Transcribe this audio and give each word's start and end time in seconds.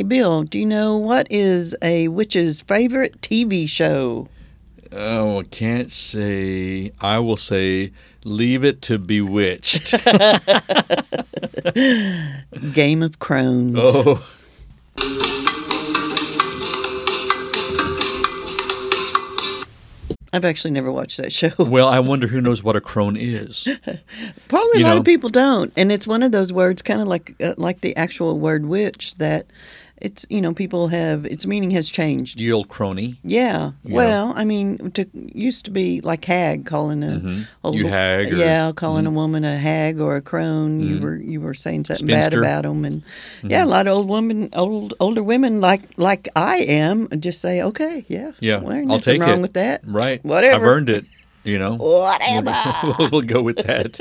Hey, 0.00 0.04
Bill, 0.04 0.44
do 0.44 0.58
you 0.58 0.64
know 0.64 0.96
what 0.96 1.26
is 1.28 1.76
a 1.82 2.08
witch's 2.08 2.62
favorite 2.62 3.20
TV 3.20 3.68
show? 3.68 4.28
Oh, 4.92 5.40
I 5.40 5.42
can't 5.42 5.92
say. 5.92 6.90
I 7.02 7.18
will 7.18 7.36
say, 7.36 7.92
leave 8.24 8.64
it 8.64 8.80
to 8.80 8.98
Bewitched. 8.98 9.92
Game 12.72 13.02
of 13.02 13.18
Crones. 13.18 13.78
oh, 13.78 14.26
I've 20.32 20.44
actually 20.44 20.70
never 20.70 20.92
watched 20.92 21.16
that 21.16 21.32
show. 21.32 21.50
well, 21.58 21.88
I 21.88 21.98
wonder 21.98 22.28
who 22.28 22.40
knows 22.40 22.62
what 22.62 22.76
a 22.76 22.80
crone 22.80 23.16
is. 23.16 23.66
Probably 24.48 24.70
a 24.74 24.78
you 24.78 24.84
lot 24.84 24.94
know- 24.94 24.98
of 24.98 25.04
people 25.04 25.28
don't, 25.28 25.72
and 25.76 25.90
it's 25.90 26.06
one 26.06 26.22
of 26.22 26.30
those 26.30 26.52
words, 26.52 26.82
kind 26.82 27.00
of 27.00 27.08
like 27.08 27.34
uh, 27.42 27.54
like 27.56 27.80
the 27.80 27.96
actual 27.96 28.38
word 28.38 28.66
witch, 28.66 29.16
that 29.16 29.46
it's 30.00 30.26
you 30.30 30.40
know 30.40 30.52
people 30.54 30.88
have 30.88 31.26
its 31.26 31.46
meaning 31.46 31.70
has 31.72 31.88
changed. 31.90 32.38
The 32.38 32.52
old 32.52 32.68
crony. 32.68 33.18
Yeah. 33.22 33.72
You 33.84 33.90
know. 33.90 33.96
Well, 33.96 34.32
I 34.36 34.44
mean, 34.44 34.90
to, 34.92 35.06
used 35.14 35.64
to 35.66 35.70
be 35.70 36.00
like 36.00 36.24
hag 36.24 36.64
calling 36.66 37.02
a 37.02 37.20
Mhm. 37.20 37.46
old- 37.64 37.76
You 37.76 37.86
hag 37.86 38.26
or- 38.26 38.30
Mm-hmm. 38.30 38.40
yeah, 38.40 38.72
calling 38.74 39.06
a 39.06 39.10
woman 39.10 39.44
a 39.44 39.56
hag 39.56 40.00
or 40.00 40.16
a 40.16 40.20
crone. 40.22 40.80
You 40.80 41.00
were 41.00 41.16
you 41.16 41.40
were 41.40 41.54
saying 41.54 41.84
something 41.84 42.06
bad 42.06 42.32
Spinster. 42.32 42.36
Mm-hmm. 42.40 42.44
about 42.44 42.62
them, 42.62 42.84
and 42.84 43.02
yeah, 43.42 43.64
a 43.64 43.66
lot 43.66 43.86
of 43.86 43.94
old 43.96 44.08
women, 44.08 44.48
old 44.54 44.94
older 45.00 45.22
women 45.22 45.60
like 45.60 45.82
like 45.96 46.28
I 46.36 46.56
am, 46.58 47.08
just 47.20 47.40
say 47.40 47.62
okay, 47.62 48.04
yeah, 48.08 48.32
Yeah, 48.40 48.60
well, 48.60 48.72
I'll 48.76 48.84
nothing 48.86 49.00
take 49.00 49.20
wrong 49.20 49.38
it. 49.38 49.42
with 49.42 49.52
that, 49.54 49.82
Right. 49.84 50.24
Whatever. 50.24 50.56
I've 50.64 50.70
earned 50.70 50.90
it. 50.90 51.04
You 51.42 51.58
know. 51.58 51.76
whatever. 51.76 52.52
we'll, 52.98 53.10
we'll 53.10 53.22
go 53.22 53.42
with 53.42 53.56
that. 53.58 53.98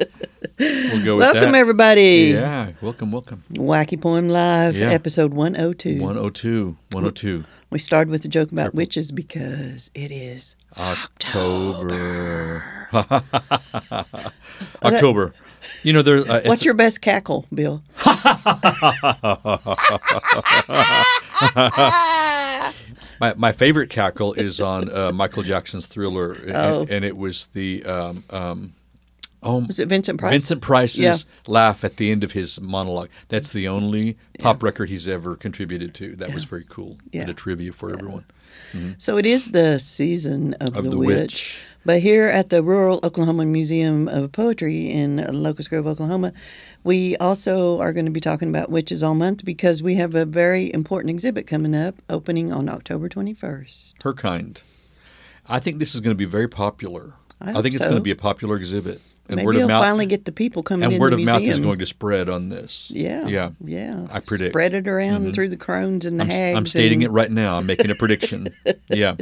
We'll 0.59 1.05
go 1.05 1.15
with 1.17 1.25
that. 1.25 1.33
Welcome 1.33 1.53
that. 1.53 1.57
everybody. 1.57 2.31
Yeah. 2.33 2.71
Welcome. 2.81 3.11
Welcome. 3.11 3.43
Wacky 3.53 3.99
Poem 3.99 4.27
Life, 4.27 4.75
Yeah. 4.75 4.89
episode 4.89 5.33
102. 5.33 6.01
102. 6.01 6.75
102. 6.91 7.45
We 7.71 7.79
started 7.79 8.09
with 8.11 8.25
a 8.25 8.27
joke 8.27 8.51
about 8.51 8.73
witches 8.73 9.11
because 9.11 9.89
it 9.93 10.11
is 10.11 10.55
October. 10.77 12.63
October. 14.83 15.33
You 15.83 15.93
know, 15.93 16.01
there. 16.01 16.19
Uh, 16.19 16.41
What's 16.45 16.65
your 16.65 16.73
best 16.73 17.01
cackle, 17.01 17.45
Bill? 17.53 17.83
my, 23.19 23.33
my 23.35 23.51
favorite 23.51 23.89
cackle 23.89 24.33
is 24.33 24.59
on 24.61 24.93
uh, 24.93 25.11
Michael 25.11 25.43
Jackson's 25.43 25.85
Thriller, 25.85 26.33
and, 26.33 26.51
Oh. 26.55 26.87
and 26.89 27.03
it 27.05 27.17
was 27.17 27.47
the 27.47 27.83
um, 27.85 28.23
um, 28.29 28.73
oh 29.43 29.59
Was 29.65 29.79
it 29.79 29.87
Vincent 29.89 30.19
Price? 30.19 30.31
Vincent 30.31 30.61
Price's 30.61 30.99
Yeah. 30.99 31.15
laugh 31.47 31.83
at 31.83 31.97
the 31.97 32.11
end 32.11 32.23
of 32.23 32.31
his 32.33 32.59
monologue. 32.61 33.09
That's 33.29 33.51
the 33.53 33.67
only 33.67 34.17
pop 34.39 34.61
record 34.63 34.89
he's 34.89 35.07
ever 35.07 35.35
contributed 35.35 35.93
to. 35.95 36.15
That 36.17 36.33
was 36.33 36.43
very 36.43 36.65
cool. 36.69 36.97
Yeah. 37.11 37.21
Bit 37.21 37.29
of 37.31 37.35
trivia 37.37 37.71
for 37.73 37.93
everyone. 37.93 38.25
So 38.97 39.17
it 39.17 39.25
is 39.25 39.51
the 39.51 39.79
season 39.79 40.53
of, 40.55 40.75
Of 40.77 40.83
the, 40.83 40.89
the 40.91 40.97
witch. 40.97 41.07
witch. 41.07 41.61
But 41.85 42.01
here 42.01 42.25
at 42.25 42.49
the 42.49 42.61
Rural 42.61 42.99
Oklahoma 43.03 43.45
Museum 43.45 44.07
of 44.07 44.31
Poetry 44.31 44.91
in 44.91 45.17
Locust 45.31 45.69
Grove, 45.69 45.87
Oklahoma, 45.87 46.33
we 46.83 47.15
also 47.17 47.79
are 47.79 47.93
going 47.93 48.05
to 48.05 48.11
be 48.11 48.19
talking 48.19 48.49
about 48.49 48.69
witches 48.69 49.01
all 49.01 49.15
month 49.15 49.45
because 49.45 49.81
we 49.81 49.95
have 49.95 50.13
a 50.13 50.25
very 50.25 50.73
important 50.73 51.09
exhibit 51.09 51.47
coming 51.47 51.73
up 51.75 51.95
opening 52.09 52.51
on 52.51 52.67
October 52.67 53.07
21st. 53.07 54.03
Her 54.03 54.13
kind. 54.13 54.61
I 55.47 55.59
think 55.59 55.79
this 55.79 55.95
is 55.95 56.01
going 56.01 56.13
to 56.13 56.17
be 56.17 56.25
very 56.25 56.47
popular. 56.47 57.13
I 57.41 57.51
I, 57.51 57.61
think 57.61 57.67
it's 57.67 57.77
so. 57.77 57.85
going 57.85 57.95
to 57.95 58.01
be 58.01 58.11
a 58.11 58.15
popular 58.15 58.57
exhibit. 58.57 59.01
And 59.29 59.35
Maybe 59.37 59.45
word 59.45 59.55
of 59.57 59.67
mouth 59.67 59.83
finally 59.83 60.07
get 60.07 60.25
the 60.25 60.31
people 60.31 60.63
coming 60.63 60.85
and 60.85 60.93
in 60.93 60.99
word 60.99 61.13
of 61.13 61.19
mouth 61.19 61.41
is 61.43 61.59
going 61.59 61.77
to 61.79 61.85
spread 61.85 62.29
on 62.29 62.49
this. 62.49 62.91
Yeah. 62.91 63.27
Yeah. 63.27 63.51
Yeah. 63.63 64.07
I 64.11 64.19
predict. 64.19 64.53
Spread 64.53 64.73
it 64.73 64.87
around 64.87 65.33
through 65.33 65.49
the 65.49 65.57
crones 65.57 66.03
and 66.05 66.19
the 66.19 66.23
I'm, 66.23 66.29
hags. 66.29 66.57
I'm 66.57 66.65
stating 66.65 67.03
and 67.03 67.11
it 67.11 67.13
right 67.13 67.29
now. 67.31 67.57
I'm 67.57 67.67
making 67.67 67.91
a 67.91 67.95
prediction. 67.95 68.53
yeah. 68.89 69.15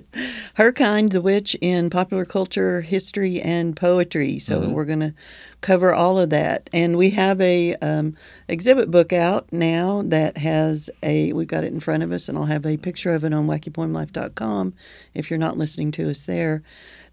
Her 0.55 0.71
kind, 0.71 1.11
the 1.11 1.21
witch 1.21 1.55
in 1.61 1.89
popular 1.89 2.23
culture, 2.25 2.81
history, 2.81 3.41
and 3.41 3.75
poetry. 3.75 4.39
So 4.39 4.57
Mm-hmm. 4.61 4.71
we're 4.71 4.85
going 4.85 4.99
to 5.01 5.13
cover 5.61 5.93
all 5.93 6.17
of 6.19 6.29
that. 6.31 6.69
And 6.73 6.97
we 6.97 7.09
have 7.11 7.39
a 7.41 7.75
um, 7.75 8.15
exhibit 8.47 8.89
book 8.89 9.11
out 9.13 9.51
now 9.51 10.01
that 10.05 10.37
has 10.37 10.89
a. 11.03 11.33
We've 11.33 11.47
got 11.47 11.63
it 11.63 11.73
in 11.73 11.79
front 11.79 12.01
of 12.03 12.11
us, 12.11 12.27
and 12.29 12.37
I'll 12.37 12.45
have 12.45 12.65
a 12.65 12.77
picture 12.77 13.13
of 13.13 13.23
it 13.23 13.33
on 13.33 13.45
wackypoemlife.com 13.47 14.73
if 15.13 15.29
you're 15.29 15.37
not 15.37 15.57
listening 15.57 15.91
to 15.91 16.09
us 16.09 16.25
there. 16.25 16.63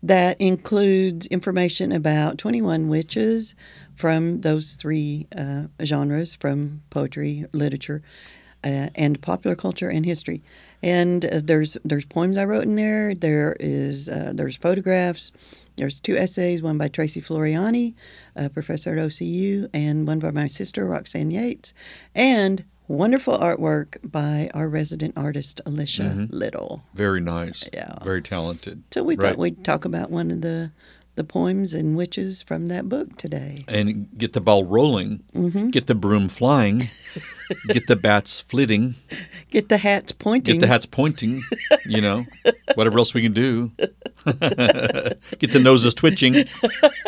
That 0.04 0.38
includes 0.38 1.26
information 1.28 1.90
about 1.90 2.36
21 2.36 2.88
witches 2.88 3.54
from 3.94 4.42
those 4.42 4.74
three 4.74 5.26
uh, 5.34 5.62
genres 5.82 6.34
from 6.34 6.82
poetry, 6.90 7.46
literature, 7.54 8.02
uh, 8.62 8.90
and 8.94 9.22
popular 9.22 9.56
culture 9.56 9.88
and 9.88 10.04
history. 10.04 10.42
And 10.82 11.24
uh, 11.24 11.40
there's 11.42 11.78
there's 11.86 12.04
poems 12.04 12.36
I 12.36 12.44
wrote 12.44 12.64
in 12.64 12.76
there. 12.76 13.14
There 13.14 13.56
is 13.58 14.10
uh, 14.10 14.32
there's 14.34 14.58
photographs. 14.58 15.32
There's 15.76 16.00
two 16.00 16.18
essays, 16.18 16.60
one 16.60 16.76
by 16.76 16.88
Tracy 16.88 17.22
Floriani, 17.22 17.94
a 18.36 18.50
professor 18.50 18.92
at 18.92 18.98
OCU, 18.98 19.70
and 19.72 20.06
one 20.06 20.18
by 20.18 20.32
my 20.32 20.48
sister 20.48 20.84
Roxanne 20.84 21.30
Yates, 21.30 21.72
and 22.14 22.62
wonderful 22.88 23.38
artwork 23.38 23.96
by 24.10 24.50
our 24.54 24.68
resident 24.68 25.14
artist 25.16 25.60
Alicia 25.66 26.02
mm-hmm. 26.02 26.36
Little. 26.36 26.84
Very 26.94 27.20
nice. 27.20 27.68
Yeah. 27.72 27.98
Very 28.02 28.22
talented. 28.22 28.82
So 28.90 29.02
we 29.02 29.16
Right. 29.16 29.30
thought 29.30 29.38
we'd 29.38 29.64
talk 29.64 29.84
about 29.84 30.10
one 30.10 30.30
of 30.30 30.40
the 30.40 30.70
the 31.16 31.24
poems 31.24 31.72
and 31.72 31.96
witches 31.96 32.42
from 32.42 32.66
that 32.66 32.88
book 32.88 33.16
today. 33.16 33.64
and 33.68 34.08
get 34.18 34.32
the 34.32 34.40
ball 34.40 34.64
rolling, 34.64 35.22
Mm-hmm. 35.34 35.70
get 35.70 35.86
the 35.86 35.94
broom 35.94 36.28
flying, 36.28 36.88
get 37.68 37.86
the 37.86 37.96
bats 37.96 38.40
flitting, 38.40 38.94
Get 39.50 39.68
the 39.68 39.78
hats 39.78 40.10
pointing. 40.12 40.54
get 40.56 40.60
the 40.60 40.66
hats 40.66 40.86
pointing, 40.86 41.42
you 41.86 42.00
know, 42.00 42.24
whatever 42.74 42.98
else 42.98 43.14
we 43.14 43.22
can 43.22 43.32
do. 43.32 43.70
get 44.26 45.52
the 45.52 45.60
noses 45.62 45.94
twitching, 45.94 46.34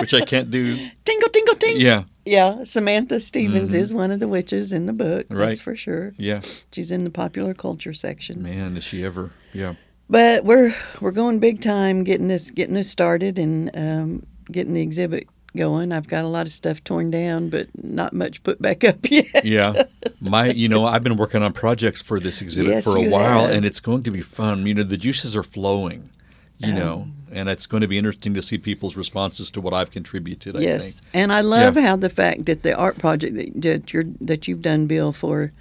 which 0.01 0.15
I 0.15 0.21
can't 0.25 0.51
do. 0.51 0.77
Tingle, 1.05 1.29
tingle, 1.31 1.55
ting. 1.57 1.81
Yeah, 1.81 2.05
Yeah, 2.25 2.63
Samantha 2.65 3.19
Stevens 3.21 3.75
is 3.75 3.93
one 3.93 4.11
of 4.13 4.21
the 4.21 4.29
witches 4.29 4.73
in 4.73 4.87
the 4.87 4.93
book. 4.93 5.27
That's 5.29 5.61
for 5.61 5.75
sure. 5.77 6.15
yeah. 6.19 6.43
She's 6.73 6.91
in 6.93 7.05
the 7.05 7.11
popular 7.11 7.55
culture 7.55 7.95
section. 7.95 8.43
Man, 8.43 8.77
is 8.77 8.85
she 8.85 9.05
ever? 9.05 9.33
Yeah. 9.53 9.75
But 10.09 10.45
we're 10.45 10.75
we're 11.01 11.11
going 11.11 11.39
big 11.41 11.61
time 11.61 12.05
getting 12.05 12.29
this 12.29 12.51
getting 12.51 12.75
this 12.75 12.89
started 12.91 13.39
and 13.39 13.71
um, 13.77 14.27
getting 14.51 14.75
the 14.75 14.81
exhibit 14.83 15.27
going. 15.57 15.91
I've 15.91 16.07
got 16.07 16.25
a 16.25 16.29
lot 16.29 16.47
of 16.47 16.53
stuff 16.53 16.85
torn 16.85 17.11
down, 17.11 17.49
but 17.49 17.69
not 17.83 18.13
much 18.13 18.43
put 18.43 18.61
back 18.63 18.85
up 18.85 18.99
yet. 19.11 19.45
Yeah. 19.45 19.83
My, 20.21 20.51
you 20.51 20.69
know, 20.69 20.85
I've 20.87 21.03
been 21.03 21.17
working 21.17 21.43
on 21.43 21.53
projects 21.53 22.03
for 22.03 22.21
this 22.21 22.41
exhibit 22.43 22.73
Yes, 22.73 22.85
for 22.85 22.97
a 22.97 23.09
while, 23.09 23.47
have. 23.47 23.51
and 23.51 23.65
it's 23.65 23.81
going 23.81 24.03
to 24.05 24.11
be 24.11 24.21
fun. 24.21 24.67
You 24.67 24.75
know, 24.75 24.83
the 24.83 24.97
juices 24.97 25.35
are 25.35 25.43
flowing, 25.43 26.11
you 26.59 26.73
know, 26.73 27.09
and 27.33 27.49
it's 27.49 27.67
going 27.67 27.81
to 27.81 27.89
be 27.89 27.97
interesting 27.99 28.35
to 28.35 28.43
see 28.43 28.59
people's 28.59 28.97
responses 28.97 29.51
to 29.53 29.61
what 29.61 29.73
I've 29.75 29.91
contributed. 29.91 30.57
I 30.57 30.61
yes, 30.61 31.01
think. 31.01 31.07
and 31.15 31.33
I 31.33 31.41
love 31.41 31.77
Yeah. 31.77 31.83
how 31.89 31.97
the 31.97 32.11
fact 32.11 32.47
that 32.47 32.63
the 32.63 32.77
art 32.77 32.99
project 32.99 33.35
that, 33.37 33.63
that 33.63 33.93
you're 33.93 34.05
that 34.21 34.47
you've 34.47 34.63
done, 34.63 34.87
Bill, 34.87 35.13
for 35.13 35.53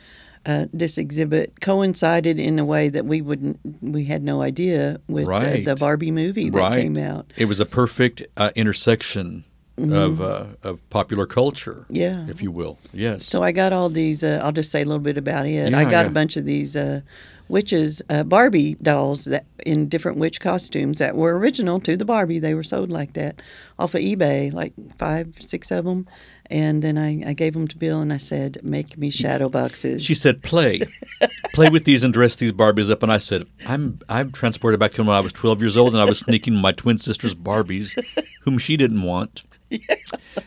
uh, 0.46 0.66
this 0.74 0.98
exhibit 0.98 1.60
coincided 1.62 2.40
in 2.40 2.60
a 2.60 2.66
way 2.66 2.90
that 2.90 3.06
we 3.06 3.22
wouldn't 3.22 3.60
we 3.82 4.06
had 4.06 4.24
no 4.24 4.42
idea 4.42 5.00
with 5.08 5.28
Right. 5.28 5.58
the, 5.66 5.74
the 5.74 5.76
Barbie 5.76 6.12
movie 6.12 6.50
that 6.50 6.58
right. 6.58 6.82
came 6.82 6.98
out. 6.98 7.32
It 7.38 7.46
was 7.46 7.60
a 7.60 7.66
perfect 7.66 8.24
uh, 8.38 8.52
intersection 8.56 9.44
of 9.78 10.22
uh, 10.22 10.46
of 10.64 10.88
popular 10.90 11.26
culture, 11.26 11.86
Mm-hmm. 11.90 11.96
Yeah. 11.96 12.26
if 12.30 12.42
you 12.42 12.50
will. 12.52 12.80
Yes. 12.94 13.26
So 13.26 13.44
I 13.44 13.52
got 13.52 13.74
all 13.74 13.90
these. 13.90 14.24
Uh, 14.24 14.40
I'll 14.42 14.54
just 14.54 14.72
say 14.72 14.82
a 14.82 14.86
little 14.86 15.00
bit 15.04 15.18
about 15.18 15.46
it. 15.48 15.72
Yeah, 15.72 15.78
I 15.78 15.84
got 15.84 16.06
yeah. 16.06 16.12
a 16.12 16.12
bunch 16.12 16.38
of 16.38 16.46
these 16.46 16.78
uh, 16.78 17.02
witches, 17.50 18.02
uh, 18.10 18.24
Barbie 18.24 18.76
dolls 18.82 19.26
that 19.26 19.46
in 19.66 19.90
different 19.90 20.18
witch 20.18 20.40
costumes 20.40 21.00
that 21.00 21.16
were 21.16 21.38
original 21.38 21.80
to 21.82 21.98
the 21.98 22.06
Barbie. 22.06 22.40
They 22.40 22.54
were 22.54 22.64
sold 22.64 22.90
like 22.90 23.14
that 23.14 23.42
off 23.78 23.96
of 23.96 24.02
eBay, 24.02 24.54
like 24.54 24.74
five, 24.98 25.36
six 25.40 25.72
of 25.72 25.84
them. 25.86 26.08
And 26.50 26.82
then 26.82 26.98
I, 26.98 27.30
I 27.30 27.34
gave 27.34 27.54
them 27.54 27.68
to 27.68 27.78
Bill 27.78 28.02
and 28.02 28.14
I 28.14 28.18
said, 28.18 28.60
"Make 28.64 28.98
me 28.98 29.10
shadow 29.10 29.50
boxes." 29.50 30.04
she 30.04 30.14
said, 30.14 30.44
"Play, 30.44 30.82
play 31.54 31.70
with 31.70 31.86
these 31.86 32.04
and 32.04 32.14
dress 32.14 32.36
these 32.36 32.52
Barbies 32.52 32.92
up." 32.92 33.04
And 33.04 33.12
I 33.12 33.18
said, 33.18 33.46
"I'm 33.68 34.00
I'm 34.10 34.32
transported 34.32 34.80
back 34.80 34.94
to 34.94 35.04
when 35.04 35.16
I 35.16 35.22
was 35.22 35.34
12 35.34 35.62
years 35.62 35.78
old, 35.78 35.94
and 35.94 36.02
I 36.02 36.06
was 36.06 36.20
sneaking 36.20 36.56
my 36.56 36.72
twin 36.72 36.98
sister's 36.98 37.34
Barbies, 37.34 37.98
whom 38.42 38.58
she 38.58 38.78
didn't 38.78 39.02
want, 39.02 39.44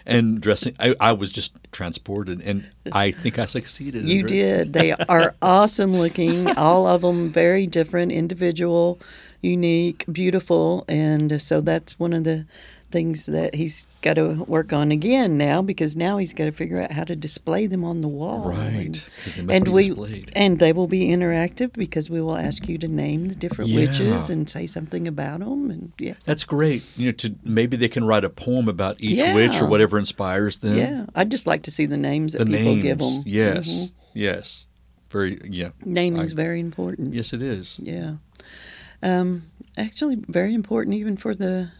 and 0.06 0.40
dressing. 0.40 0.74
I, 0.78 0.94
I 1.00 1.12
was 1.12 1.30
just 1.30 1.56
transported, 1.72 2.40
and 2.42 2.70
I 2.92 3.10
think 3.10 3.38
I 3.38 3.46
succeeded. 3.46 4.06
You 4.06 4.22
did. 4.22 4.72
They 4.72 4.92
are 4.92 5.34
awesome 5.42 5.96
looking. 5.96 6.48
All 6.56 6.86
of 6.86 7.02
them 7.02 7.30
very 7.30 7.66
different, 7.66 8.12
individual, 8.12 9.00
unique, 9.42 10.04
beautiful, 10.10 10.84
and 10.88 11.40
so 11.40 11.60
that's 11.60 11.98
one 11.98 12.12
of 12.12 12.24
the 12.24 12.46
things 12.90 13.26
that 13.26 13.54
he's 13.54 13.86
got 14.00 14.14
to 14.14 14.42
work 14.44 14.72
on 14.72 14.90
again 14.90 15.36
now 15.36 15.60
because 15.60 15.94
now 15.96 16.16
he's 16.16 16.32
got 16.32 16.46
to 16.46 16.52
figure 16.52 16.80
out 16.80 16.90
how 16.90 17.04
to 17.04 17.14
display 17.14 17.66
them 17.66 17.84
on 17.84 18.00
the 18.00 18.08
wall. 18.08 18.48
Right, 18.50 19.02
And- 19.36 19.50
and 19.50 19.68
we 19.68 19.88
displayed. 19.88 20.30
and 20.34 20.58
they 20.58 20.72
will 20.72 20.86
be 20.86 21.08
interactive 21.08 21.72
because 21.74 22.08
we 22.08 22.20
will 22.22 22.36
ask 22.36 22.66
you 22.66 22.78
to 22.78 22.88
name 22.88 23.28
the 23.28 23.34
different 23.34 23.74
witches 23.74 24.30
and 24.30 24.48
say 24.48 24.66
something 24.66 25.06
about 25.06 25.40
them 25.40 25.70
and 25.70 25.92
yeah. 25.98 26.14
That's 26.24 26.44
great. 26.44 26.82
You 26.96 27.06
know, 27.06 27.12
to 27.12 27.34
maybe 27.44 27.76
they 27.76 27.88
can 27.88 28.04
write 28.04 28.24
a 28.24 28.30
poem 28.30 28.68
about 28.68 29.00
each 29.00 29.18
Yeah. 29.18 29.34
witch 29.34 29.60
or 29.60 29.66
whatever 29.68 29.98
inspires 29.98 30.56
them. 30.58 30.78
Yeah, 30.78 31.06
I'd 31.14 31.30
just 31.30 31.46
like 31.46 31.62
to 31.64 31.70
see 31.70 31.84
the 31.86 31.98
names 31.98 32.32
that 32.32 32.38
the 32.46 32.56
people 32.56 32.72
names. 32.72 32.82
give 32.82 32.98
them. 32.98 33.22
Yes, 33.26 33.92
yes. 34.14 34.66
very 35.10 35.38
yeah. 35.44 35.70
Naming's 35.84 36.32
I- 36.32 36.36
very 36.36 36.60
important. 36.60 37.12
Yes, 37.14 37.32
it 37.34 37.42
is. 37.42 37.78
Yeah. 37.82 38.14
Um, 39.02 39.44
actually, 39.76 40.16
very 40.26 40.54
important 40.54 40.94
even 40.96 41.16
for 41.16 41.34
the 41.34 41.70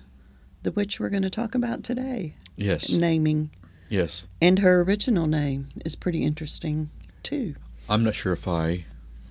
the 0.62 0.72
witch 0.72 0.98
we're 0.98 1.08
going 1.10 1.22
to 1.22 1.30
talk 1.30 1.54
about 1.54 1.84
today. 1.84 2.34
Yes, 2.56 2.90
Naming 2.90 3.50
yes. 3.88 4.26
and 4.40 4.58
her 4.58 4.82
original 4.82 5.26
name 5.26 5.68
is 5.84 5.94
pretty 5.94 6.24
interesting 6.24 6.90
too. 7.22 7.54
I'm 7.88 8.04
not 8.04 8.14
sure 8.14 8.32
if 8.32 8.48
I 8.48 8.84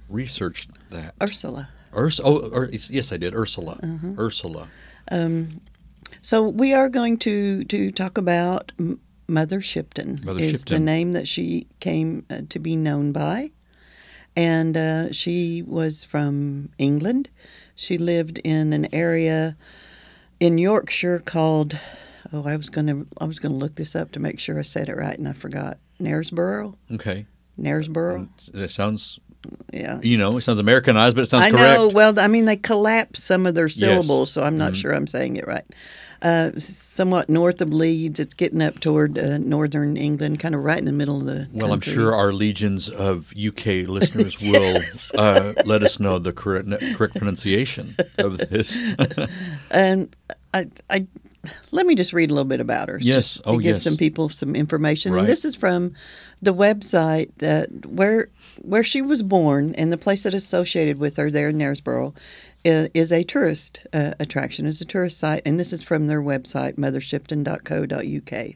researched 0.10 0.70
that. 0.90 1.14
Ursula. 1.22 1.70
Urs- 1.94 2.22
oh, 2.24 2.50
Ur- 2.54 2.70
yes, 2.72 3.12
I 3.12 3.18
did. 3.18 3.34
Ursula. 3.34 3.80
Uh-huh. 3.84 4.14
Ursula. 4.18 4.68
So 6.22 6.48
we 6.48 6.74
are 6.74 6.90
going 6.90 7.18
to 7.20 7.64
to 7.66 7.92
talk 7.92 8.18
about 8.18 8.72
Mother 9.28 9.62
Shipton. 9.62 10.22
Mother 10.24 10.42
is 10.42 10.66
the 10.66 10.80
name 10.80 11.12
that 11.14 11.28
she 11.28 11.68
came 11.80 12.26
uh, 12.30 12.42
to 12.50 12.60
be 12.60 12.76
known 12.76 13.12
by, 13.12 13.52
and 14.36 14.76
uh, 14.76 15.12
she 15.12 15.62
was 15.64 16.04
from 16.04 16.70
England. 16.78 17.30
She 17.76 17.98
lived 17.98 18.40
in 18.40 18.74
an 18.74 18.88
area 18.94 19.56
in 20.40 20.58
Yorkshire 20.58 21.20
called. 21.20 21.78
Oh, 22.34 22.44
I 22.46 22.58
was 22.58 22.70
gonna 22.70 23.06
I 23.20 23.26
was 23.26 23.40
gonna 23.40 23.56
look 23.56 23.76
this 23.76 23.96
up 23.96 24.12
to 24.14 24.20
make 24.20 24.40
sure 24.40 24.60
I 24.60 24.64
said 24.64 24.90
it 24.90 24.96
right, 24.98 25.18
and 25.18 25.28
I 25.28 25.34
forgot. 25.34 25.78
Knaresborough. 26.02 26.76
Okay. 26.94 27.26
Knaresborough. 27.60 28.28
It 28.56 28.70
sounds, 28.72 29.20
Yeah. 29.74 30.00
you 30.04 30.18
know, 30.18 30.38
it 30.38 30.42
sounds 30.42 30.60
Americanized, 30.60 31.16
but 31.16 31.24
it 31.24 31.26
sounds 31.28 31.46
I 31.46 31.50
correct. 31.52 31.64
know. 31.80 31.88
Well, 31.88 32.20
I 32.20 32.28
mean, 32.28 32.46
they 32.46 32.58
collapse 32.58 33.24
some 33.24 33.46
of 33.48 33.56
their 33.56 33.70
syllables, 33.70 34.32
so 34.32 34.44
I'm 34.44 34.58
not 34.58 34.74
Mm-hmm. 34.74 34.82
sure 34.82 34.94
I'm 34.94 35.08
saying 35.08 35.38
it 35.38 35.48
right. 35.48 35.64
Uh, 36.22 36.52
somewhat 36.58 37.30
north 37.30 37.62
of 37.62 37.72
Leeds, 37.72 38.20
it's 38.20 38.34
getting 38.34 38.62
up 38.62 38.80
toward 38.80 39.18
uh, 39.20 39.38
northern 39.38 39.96
England, 39.98 40.40
kind 40.40 40.56
of 40.56 40.64
right 40.64 40.80
in 40.80 40.86
the 40.86 40.92
middle 40.92 41.20
of 41.20 41.26
the. 41.26 41.48
Well, 41.54 41.72
I'm 41.74 41.82
sure 41.82 42.16
our 42.16 42.34
legions 42.34 42.90
of 42.90 43.34
UK 43.38 43.88
listeners 43.88 44.42
will 44.42 44.82
uh, 45.16 45.54
let 45.66 45.84
us 45.84 46.00
know 46.00 46.18
the 46.20 46.34
correct, 46.34 46.68
correct 46.96 47.16
pronunciation 47.16 47.96
of 48.18 48.38
this. 48.40 48.80
And 49.70 50.16
I, 50.54 50.68
I, 50.90 51.06
let 51.72 51.86
me 51.86 51.96
just 51.96 52.14
read 52.14 52.30
a 52.32 52.34
little 52.34 52.46
bit 52.46 52.60
about 52.62 52.90
her. 52.90 52.98
Yes. 53.02 53.36
just 53.36 53.44
to 53.44 53.50
Oh, 53.50 53.58
give 53.58 53.76
yes. 53.76 53.84
some 53.84 53.98
people 53.98 54.30
some 54.30 54.56
information. 54.56 55.14
Right. 55.14 55.20
And 55.20 55.28
this 55.28 55.46
is 55.46 55.56
from 55.56 55.94
the 56.42 56.54
website 56.54 57.32
that 57.38 57.86
where 57.86 58.30
where 58.62 58.84
she 58.84 59.02
was 59.02 59.22
born 59.24 59.76
and 59.76 59.92
the 59.92 59.98
place 59.98 60.24
that 60.24 60.34
associated 60.34 60.98
with 60.98 61.18
her 61.18 61.30
there 61.30 61.50
in 61.50 61.58
Knaresborough 61.58 62.16
is 62.68 63.12
a 63.14 63.24
tourist 63.24 63.86
uh, 63.94 64.14
attraction, 64.20 64.66
is 64.66 64.82
a 64.82 64.86
tourist 64.86 65.18
site, 65.20 65.42
and 65.46 65.60
this 65.60 65.72
is 65.72 65.84
from 65.84 66.08
their 66.08 66.22
website, 66.22 66.76
mothershipton.co.uk. 66.76 68.56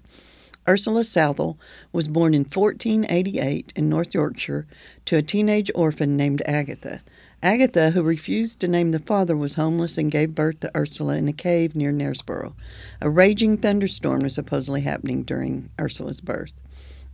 Ursula 0.67 1.03
Southall 1.03 1.57
was 1.91 2.07
born 2.07 2.33
in 2.33 2.41
1488 2.41 3.73
in 3.75 3.89
North 3.89 4.13
Yorkshire 4.13 4.67
to 5.05 5.17
a 5.17 5.21
teenage 5.21 5.71
orphan 5.73 6.15
named 6.15 6.43
Agatha. 6.45 7.01
Agatha, 7.41 7.91
who 7.91 8.03
refused 8.03 8.61
to 8.61 8.67
name 8.67 8.91
the 8.91 8.99
father, 8.99 9.35
was 9.35 9.55
homeless 9.55 9.97
and 9.97 10.11
gave 10.11 10.35
birth 10.35 10.59
to 10.59 10.77
Ursula 10.77 11.15
in 11.15 11.27
a 11.27 11.33
cave 11.33 11.75
near 11.75 11.91
Knaresborough. 11.91 12.53
A 13.01 13.09
raging 13.09 13.57
thunderstorm 13.57 14.19
was 14.19 14.35
supposedly 14.35 14.81
happening 14.81 15.23
during 15.23 15.71
Ursula's 15.79 16.21
birth. 16.21 16.53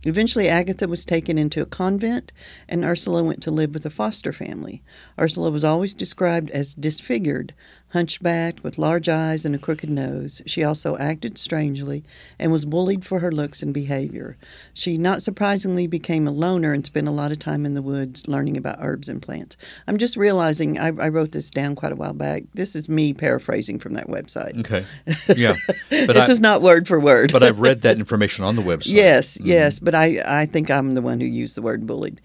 Eventually, 0.04 0.48
Agatha 0.48 0.86
was 0.86 1.04
taken 1.04 1.38
into 1.38 1.60
a 1.60 1.66
convent, 1.66 2.32
and 2.68 2.84
Ursula 2.84 3.24
went 3.24 3.42
to 3.42 3.50
live 3.50 3.74
with 3.74 3.84
a 3.84 3.90
foster 3.90 4.32
family. 4.32 4.82
Ursula 5.18 5.50
was 5.50 5.64
always 5.64 5.92
described 5.92 6.50
as 6.50 6.74
disfigured, 6.74 7.52
hunchbacked, 7.90 8.62
with 8.62 8.78
large 8.78 9.08
eyes 9.08 9.44
and 9.44 9.54
a 9.54 9.58
crooked 9.58 9.88
nose. 9.88 10.42
She 10.46 10.62
also 10.62 10.96
acted 10.98 11.38
strangely 11.38 12.04
and 12.38 12.52
was 12.52 12.64
bullied 12.64 13.04
for 13.04 13.20
her 13.20 13.32
looks 13.32 13.62
and 13.62 13.72
behavior. 13.72 14.36
She, 14.74 14.98
not 14.98 15.22
surprisingly, 15.22 15.86
became 15.86 16.28
a 16.28 16.32
loner 16.32 16.72
and 16.72 16.84
spent 16.84 17.08
a 17.08 17.12
lot 17.12 17.32
of 17.32 17.38
time 17.38 17.64
in 17.64 17.74
the 17.74 17.82
woods 17.82 18.28
learning 18.28 18.56
about 18.56 18.78
herbs 18.80 19.08
and 19.08 19.22
plants. 19.22 19.56
I'm 19.86 19.98
just 19.98 20.16
realizing 20.16 20.78
I, 20.78 20.88
I 20.88 21.08
wrote 21.08 21.32
this 21.32 21.50
down 21.50 21.74
quite 21.74 21.92
a 21.92 21.96
while 21.96 22.12
back. 22.12 22.44
This 22.54 22.76
is 22.76 22.88
me 22.88 23.12
paraphrasing 23.14 23.78
from 23.78 23.94
that 23.94 24.08
website. 24.08 24.58
Okay. 24.60 24.84
Yeah. 25.38 25.56
But, 25.90 26.14
this 26.14 26.28
I, 26.28 26.32
is 26.32 26.40
not 26.40 26.62
word 26.62 26.88
for 26.88 26.98
word. 26.98 27.32
but 27.32 27.42
I've 27.42 27.60
read 27.60 27.82
that 27.82 27.98
information 27.98 28.44
on 28.44 28.56
the 28.56 28.62
website. 28.62 28.92
Yes, 28.98 29.38
mm-hmm. 29.38 29.46
yes, 29.46 29.78
but 29.78 29.94
I, 29.94 30.20
I 30.26 30.46
think 30.46 30.70
I'm 30.70 30.94
the 30.94 31.02
one 31.02 31.20
who 31.20 31.26
used 31.26 31.56
the 31.56 31.62
word 31.62 31.86
bullied. 31.86 32.20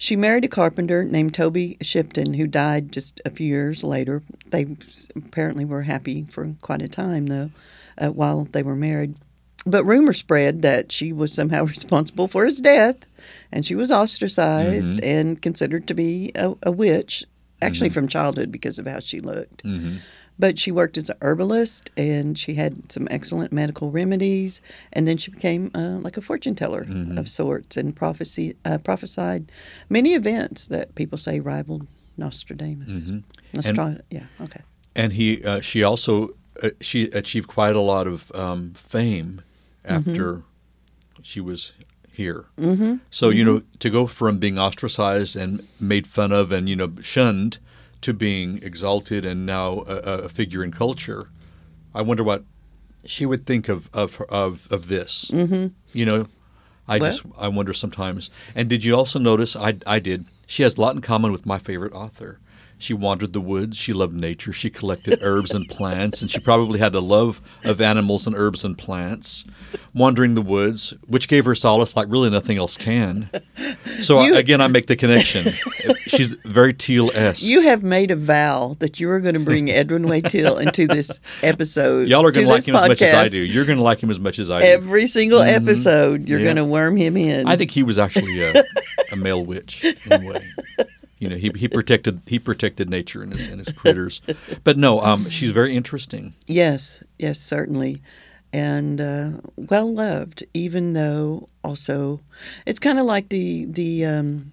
She 0.00 0.16
married 0.16 0.46
a 0.46 0.48
carpenter 0.48 1.04
named 1.04 1.34
Toby 1.34 1.76
Shipton, 1.82 2.32
who 2.32 2.46
died 2.46 2.90
just 2.90 3.20
a 3.26 3.30
few 3.30 3.46
years 3.46 3.84
later. 3.84 4.22
They 4.46 4.66
apparently 5.14 5.66
were 5.66 5.82
happy 5.82 6.24
for 6.26 6.54
quite 6.62 6.80
a 6.80 6.88
time, 6.88 7.26
though, 7.26 7.50
uh, 7.98 8.08
while 8.08 8.48
they 8.50 8.62
were 8.62 8.74
married. 8.74 9.14
But 9.66 9.84
rumor 9.84 10.14
spread 10.14 10.62
that 10.62 10.90
she 10.90 11.12
was 11.12 11.34
somehow 11.34 11.64
responsible 11.66 12.28
for 12.28 12.46
his 12.46 12.62
death, 12.62 12.96
and 13.52 13.66
she 13.66 13.74
was 13.74 13.90
ostracized 13.90 14.98
and 15.02 15.42
considered 15.42 15.86
to 15.88 15.94
be 15.94 16.32
a, 16.34 16.54
a 16.62 16.72
witch, 16.72 17.26
actually 17.60 17.90
from 17.90 18.08
childhood 18.08 18.50
because 18.50 18.78
of 18.78 18.86
how 18.86 19.00
she 19.00 19.20
looked. 19.20 19.60
hmm 19.60 19.98
But 20.40 20.58
she 20.58 20.72
worked 20.72 20.96
as 20.98 21.10
a 21.10 21.16
herbalist, 21.20 21.90
and 21.96 22.38
she 22.38 22.54
had 22.54 22.90
some 22.90 23.06
excellent 23.10 23.52
medical 23.52 23.90
remedies. 23.90 24.60
And 24.94 25.06
then 25.06 25.18
she 25.18 25.30
became 25.30 25.70
uh, 25.74 25.98
like 26.06 26.16
a 26.16 26.22
fortune 26.22 26.54
teller 26.54 26.84
Mm-hmm. 26.84 27.18
of 27.18 27.28
sorts, 27.28 27.76
and 27.76 27.94
prophecy 27.94 28.56
uh, 28.64 28.78
prophesied 28.78 29.42
many 29.88 30.14
events 30.14 30.66
that 30.68 30.94
people 30.94 31.18
say 31.18 31.40
rivaled 31.40 31.86
Nostradamus. 32.16 32.88
Mhm. 32.88 33.22
Nostra- 33.54 34.00
yeah, 34.10 34.26
okay. 34.40 34.62
And 34.96 35.12
he, 35.12 35.44
uh, 35.44 35.60
she 35.60 35.82
also, 35.84 36.30
uh, 36.62 36.70
she 36.80 37.04
achieved 37.12 37.48
quite 37.48 37.76
a 37.76 37.80
lot 37.80 38.06
of 38.06 38.32
um, 38.34 38.72
fame 38.74 39.42
after 39.84 40.42
she 41.22 41.40
was 41.40 41.72
here. 42.12 42.44
Mm-hmm. 42.58 42.94
So 43.10 43.28
you 43.30 43.44
know, 43.44 43.62
to 43.78 43.90
go 43.90 44.06
from 44.06 44.38
being 44.38 44.58
ostracized 44.58 45.36
and 45.36 45.66
made 45.78 46.06
fun 46.06 46.32
of 46.32 46.52
and 46.52 46.68
you 46.68 46.76
know 46.76 46.92
shunned 47.02 47.58
to 48.02 48.12
being 48.14 48.62
exalted 48.62 49.24
and 49.24 49.44
now 49.46 49.80
a, 49.86 50.24
a 50.24 50.28
figure 50.28 50.62
in 50.64 50.72
culture, 50.72 51.28
I 51.94 52.02
wonder 52.02 52.24
what 52.24 52.44
she 53.04 53.26
would 53.26 53.46
think 53.46 53.68
of 53.68 53.88
of 53.92 54.20
of, 54.28 54.68
of 54.70 54.88
this. 54.88 55.30
Mm-hmm. 55.32 55.68
You 55.92 56.06
know, 56.06 56.26
I 56.88 56.98
Well- 56.98 57.10
just 57.10 57.24
I 57.38 57.48
wonder 57.48 57.72
sometimes. 57.72 58.30
And 58.54 58.68
did 58.68 58.84
you 58.84 58.94
also 58.96 59.18
notice? 59.18 59.56
I 59.56 59.76
I 59.86 59.98
did. 59.98 60.24
She 60.46 60.62
has 60.62 60.76
a 60.76 60.80
lot 60.80 60.94
in 60.94 61.00
common 61.00 61.30
with 61.32 61.46
my 61.46 61.58
favorite 61.58 61.92
author. 61.92 62.40
She 62.80 62.94
wandered 62.94 63.32
the 63.34 63.40
woods. 63.42 63.76
She 63.76 63.92
loved 63.92 64.14
nature. 64.18 64.52
She 64.52 64.70
collected 64.70 65.18
herbs 65.22 65.52
and 65.52 65.68
plants, 65.68 66.22
and 66.22 66.30
she 66.30 66.40
probably 66.40 66.78
had 66.80 66.94
a 66.94 67.00
love 67.00 67.40
of 67.64 67.80
animals 67.80 68.26
and 68.26 68.34
herbs 68.34 68.64
and 68.64 68.76
plants. 68.76 69.44
Wandering 69.92 70.34
the 70.34 70.42
woods, 70.42 70.94
which 71.06 71.28
gave 71.28 71.44
her 71.44 71.54
solace 71.54 71.94
like 71.96 72.06
really 72.08 72.30
nothing 72.30 72.56
else 72.56 72.76
can. 72.76 73.28
So 74.00 74.22
You- 74.22 74.36
again, 74.36 74.60
I 74.60 74.66
make 74.68 74.86
the 74.86 74.96
connection. 74.96 75.42
She's 76.06 76.28
very 76.44 76.72
Teale 76.72 77.10
esque. 77.14 77.44
You 77.44 77.62
have 77.62 77.82
made 77.82 78.10
a 78.10 78.16
vow 78.16 78.76
that 78.78 78.98
you 79.00 79.10
are 79.10 79.20
going 79.20 79.34
to 79.34 79.40
bring 79.40 79.68
Edwin 79.70 80.08
Way 80.08 80.20
Teale 80.22 80.58
into 80.58 80.86
this 80.86 81.20
episode. 81.42 82.08
Y'all 82.08 82.24
are 82.24 82.30
going 82.32 82.46
to 82.46 82.52
like 82.52 82.66
him 82.66 82.76
as 82.76 82.88
much 82.88 83.02
as 83.02 83.14
I 83.14 83.28
do. 83.28 83.44
You're 83.44 83.64
going 83.66 83.78
to 83.78 83.84
like 83.84 84.00
him 84.02 84.10
as 84.10 84.18
much 84.20 84.38
as 84.38 84.50
I 84.50 84.60
do. 84.60 84.66
Every 84.66 85.06
single 85.06 85.42
episode, 85.42 86.28
you're 86.28 86.38
Mm-hmm. 86.38 86.46
Yeah. 86.46 86.54
going 86.54 86.56
to 86.56 86.64
worm 86.64 86.96
him 86.96 87.16
in. 87.16 87.46
I 87.46 87.56
think 87.56 87.70
he 87.72 87.82
was 87.82 87.98
actually 87.98 88.40
a, 88.42 88.54
a 89.12 89.16
male 89.16 89.44
witch 89.44 89.84
in 89.84 90.12
a 90.12 90.24
way. 90.26 90.40
You 91.20 91.28
know, 91.28 91.36
he, 91.36 91.52
he 91.54 91.68
protected 91.68 92.20
he 92.26 92.38
protected 92.38 92.90
nature 92.90 93.22
and 93.22 93.32
his 93.32 93.46
and 93.46 93.58
his 93.58 93.70
critters. 93.70 94.20
But 94.64 94.76
no, 94.76 95.00
um, 95.00 95.28
she's 95.28 95.50
very 95.50 95.76
interesting. 95.76 96.34
Yes, 96.46 97.04
yes, 97.18 97.38
certainly. 97.38 98.02
And 98.52 99.00
uh, 99.00 99.30
well 99.56 99.92
loved, 99.92 100.42
even 100.54 100.94
though 100.94 101.48
also 101.62 102.20
it's 102.66 102.78
kind 102.78 102.98
of 102.98 103.04
like 103.04 103.28
the 103.28 103.66
the 103.66 104.06
um, 104.06 104.52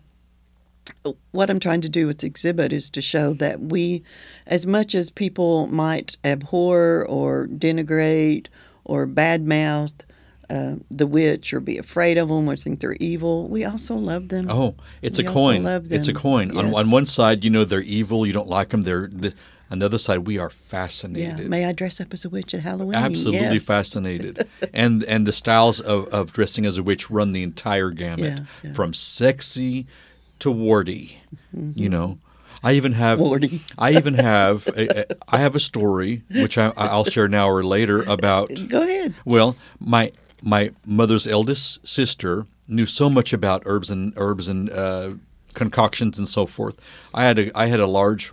what 1.31 1.50
I'm 1.50 1.59
trying 1.59 1.81
to 1.81 1.89
do 1.89 2.05
with 2.05 2.19
the 2.19 2.27
exhibit 2.27 2.74
is 2.74 2.89
to 2.91 3.01
show 3.01 3.33
that 3.36 3.59
we, 3.59 4.03
as 4.45 4.65
much 4.65 4.93
as 4.93 5.09
people 5.09 5.67
might 5.67 6.17
abhor 6.24 7.05
or 7.07 7.47
denigrate 7.47 8.47
or 8.83 9.07
badmouth 9.07 9.93
uh, 10.50 10.75
the 10.89 11.06
witch 11.08 11.54
or 11.54 11.60
be 11.60 11.77
afraid 11.77 12.18
of 12.18 12.30
them 12.30 12.50
or 12.50 12.56
think 12.56 12.80
they're 12.80 12.94
evil, 13.00 13.48
we 13.48 13.66
also 13.66 13.96
love 13.96 14.30
them. 14.30 14.46
Oh, 14.50 14.75
it's 15.01 15.20
We 15.20 15.25
a 15.25 15.32
coin. 15.32 15.66
It's 15.89 16.08
a 16.08 16.13
coin. 16.13 16.56
On, 16.58 16.68
Yes. 16.68 16.75
on 16.75 16.92
one 16.92 17.06
side, 17.06 17.44
you 17.44 17.50
know 17.50 17.66
they're 17.66 17.82
evil. 17.82 18.25
You 18.25 18.34
don't 18.34 18.48
like 18.48 18.70
them. 18.70 18.84
They're 18.84 19.08
the, 19.12 19.34
on 19.70 19.80
the 19.80 19.86
other 19.86 19.98
side. 19.98 20.20
We 20.20 20.38
are 20.38 20.46
yeah. 20.50 20.70
fascinated. 20.70 21.50
May 21.50 21.66
I 21.66 21.74
dress 21.74 22.00
up 22.00 22.13
as 22.13 22.24
a 22.24 22.30
witch 22.30 22.54
at 22.54 22.62
Halloween? 22.62 22.96
Absolutely 22.96 23.56
Yes. 23.56 23.66
fascinated. 23.68 24.48
and 24.74 25.04
and 25.04 25.27
the 25.27 25.34
styles 25.34 25.82
of, 25.82 26.08
of 26.13 26.32
dressing 26.32 26.66
as 26.66 26.77
a 26.77 26.84
witch 26.84 27.10
run 27.12 27.34
the 27.34 27.44
entire 27.44 27.92
gamut, 27.92 28.39
Yeah, 28.39 28.46
yeah. 28.63 28.74
from 28.74 28.94
sexy 28.94 29.86
to 30.39 30.50
warty. 30.51 31.22
You 31.75 31.89
know, 31.89 32.20
I 32.63 32.74
even 32.74 32.94
have 32.94 33.20
Warty. 33.20 33.62
I 33.77 33.92
even 33.94 34.13
have 34.13 34.68
a, 34.68 35.00
a, 35.01 35.06
I 35.27 35.39
have 35.39 35.56
a 35.56 35.60
story 35.60 36.24
which 36.32 36.58
I, 36.58 36.72
I'll 36.77 37.06
share 37.06 37.27
now 37.27 37.50
or 37.50 37.63
later 37.63 38.04
about. 38.04 38.50
Go 38.70 38.82
ahead. 38.84 39.13
Well, 39.25 39.56
my 39.80 40.12
my 40.41 40.72
mother's 40.86 41.27
eldest 41.27 41.88
sister 41.88 42.46
knew 42.67 42.86
so 42.86 43.10
much 43.10 43.34
about 43.34 43.63
herbs 43.65 43.89
and 43.89 44.13
herbs 44.17 44.48
and 44.48 44.70
uh, 44.70 45.12
concoctions 45.53 46.17
and 46.17 46.27
so 46.29 46.46
forth. 46.46 46.75
I 47.13 47.24
had 47.24 47.39
a 47.39 47.58
I 47.58 47.67
had 47.67 47.79
a 47.79 47.88
large 47.88 48.32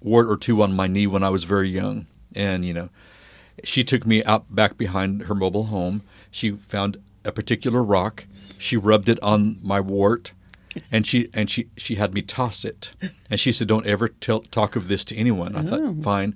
wart 0.00 0.26
or 0.28 0.36
two 0.36 0.62
on 0.62 0.74
my 0.74 0.86
knee 0.86 1.06
when 1.06 1.22
I 1.22 1.30
was 1.30 1.44
very 1.44 1.68
young, 1.68 2.06
and 2.34 2.64
you 2.64 2.74
know, 2.74 2.88
she 3.64 3.82
took 3.84 4.06
me 4.06 4.22
out 4.24 4.54
back 4.54 4.76
behind 4.76 5.22
her 5.24 5.34
mobile 5.34 5.64
home. 5.64 6.02
She 6.30 6.50
found 6.50 6.98
a 7.24 7.32
particular 7.32 7.82
rock. 7.82 8.26
She 8.58 8.76
rubbed 8.76 9.08
it 9.08 9.20
on 9.22 9.58
my 9.62 9.80
wart, 9.80 10.32
and 10.92 11.06
she 11.06 11.28
and 11.32 11.48
she 11.50 11.68
she 11.76 11.94
had 11.94 12.12
me 12.14 12.22
toss 12.22 12.64
it, 12.64 12.92
and 13.30 13.38
she 13.40 13.52
said, 13.52 13.68
"Don't 13.68 13.86
ever 13.86 14.08
tell, 14.08 14.40
talk 14.40 14.76
of 14.76 14.88
this 14.88 15.04
to 15.06 15.16
anyone." 15.16 15.54
I 15.56 15.60
Oh. 15.60 15.62
thought, 15.64 16.02
fine. 16.02 16.34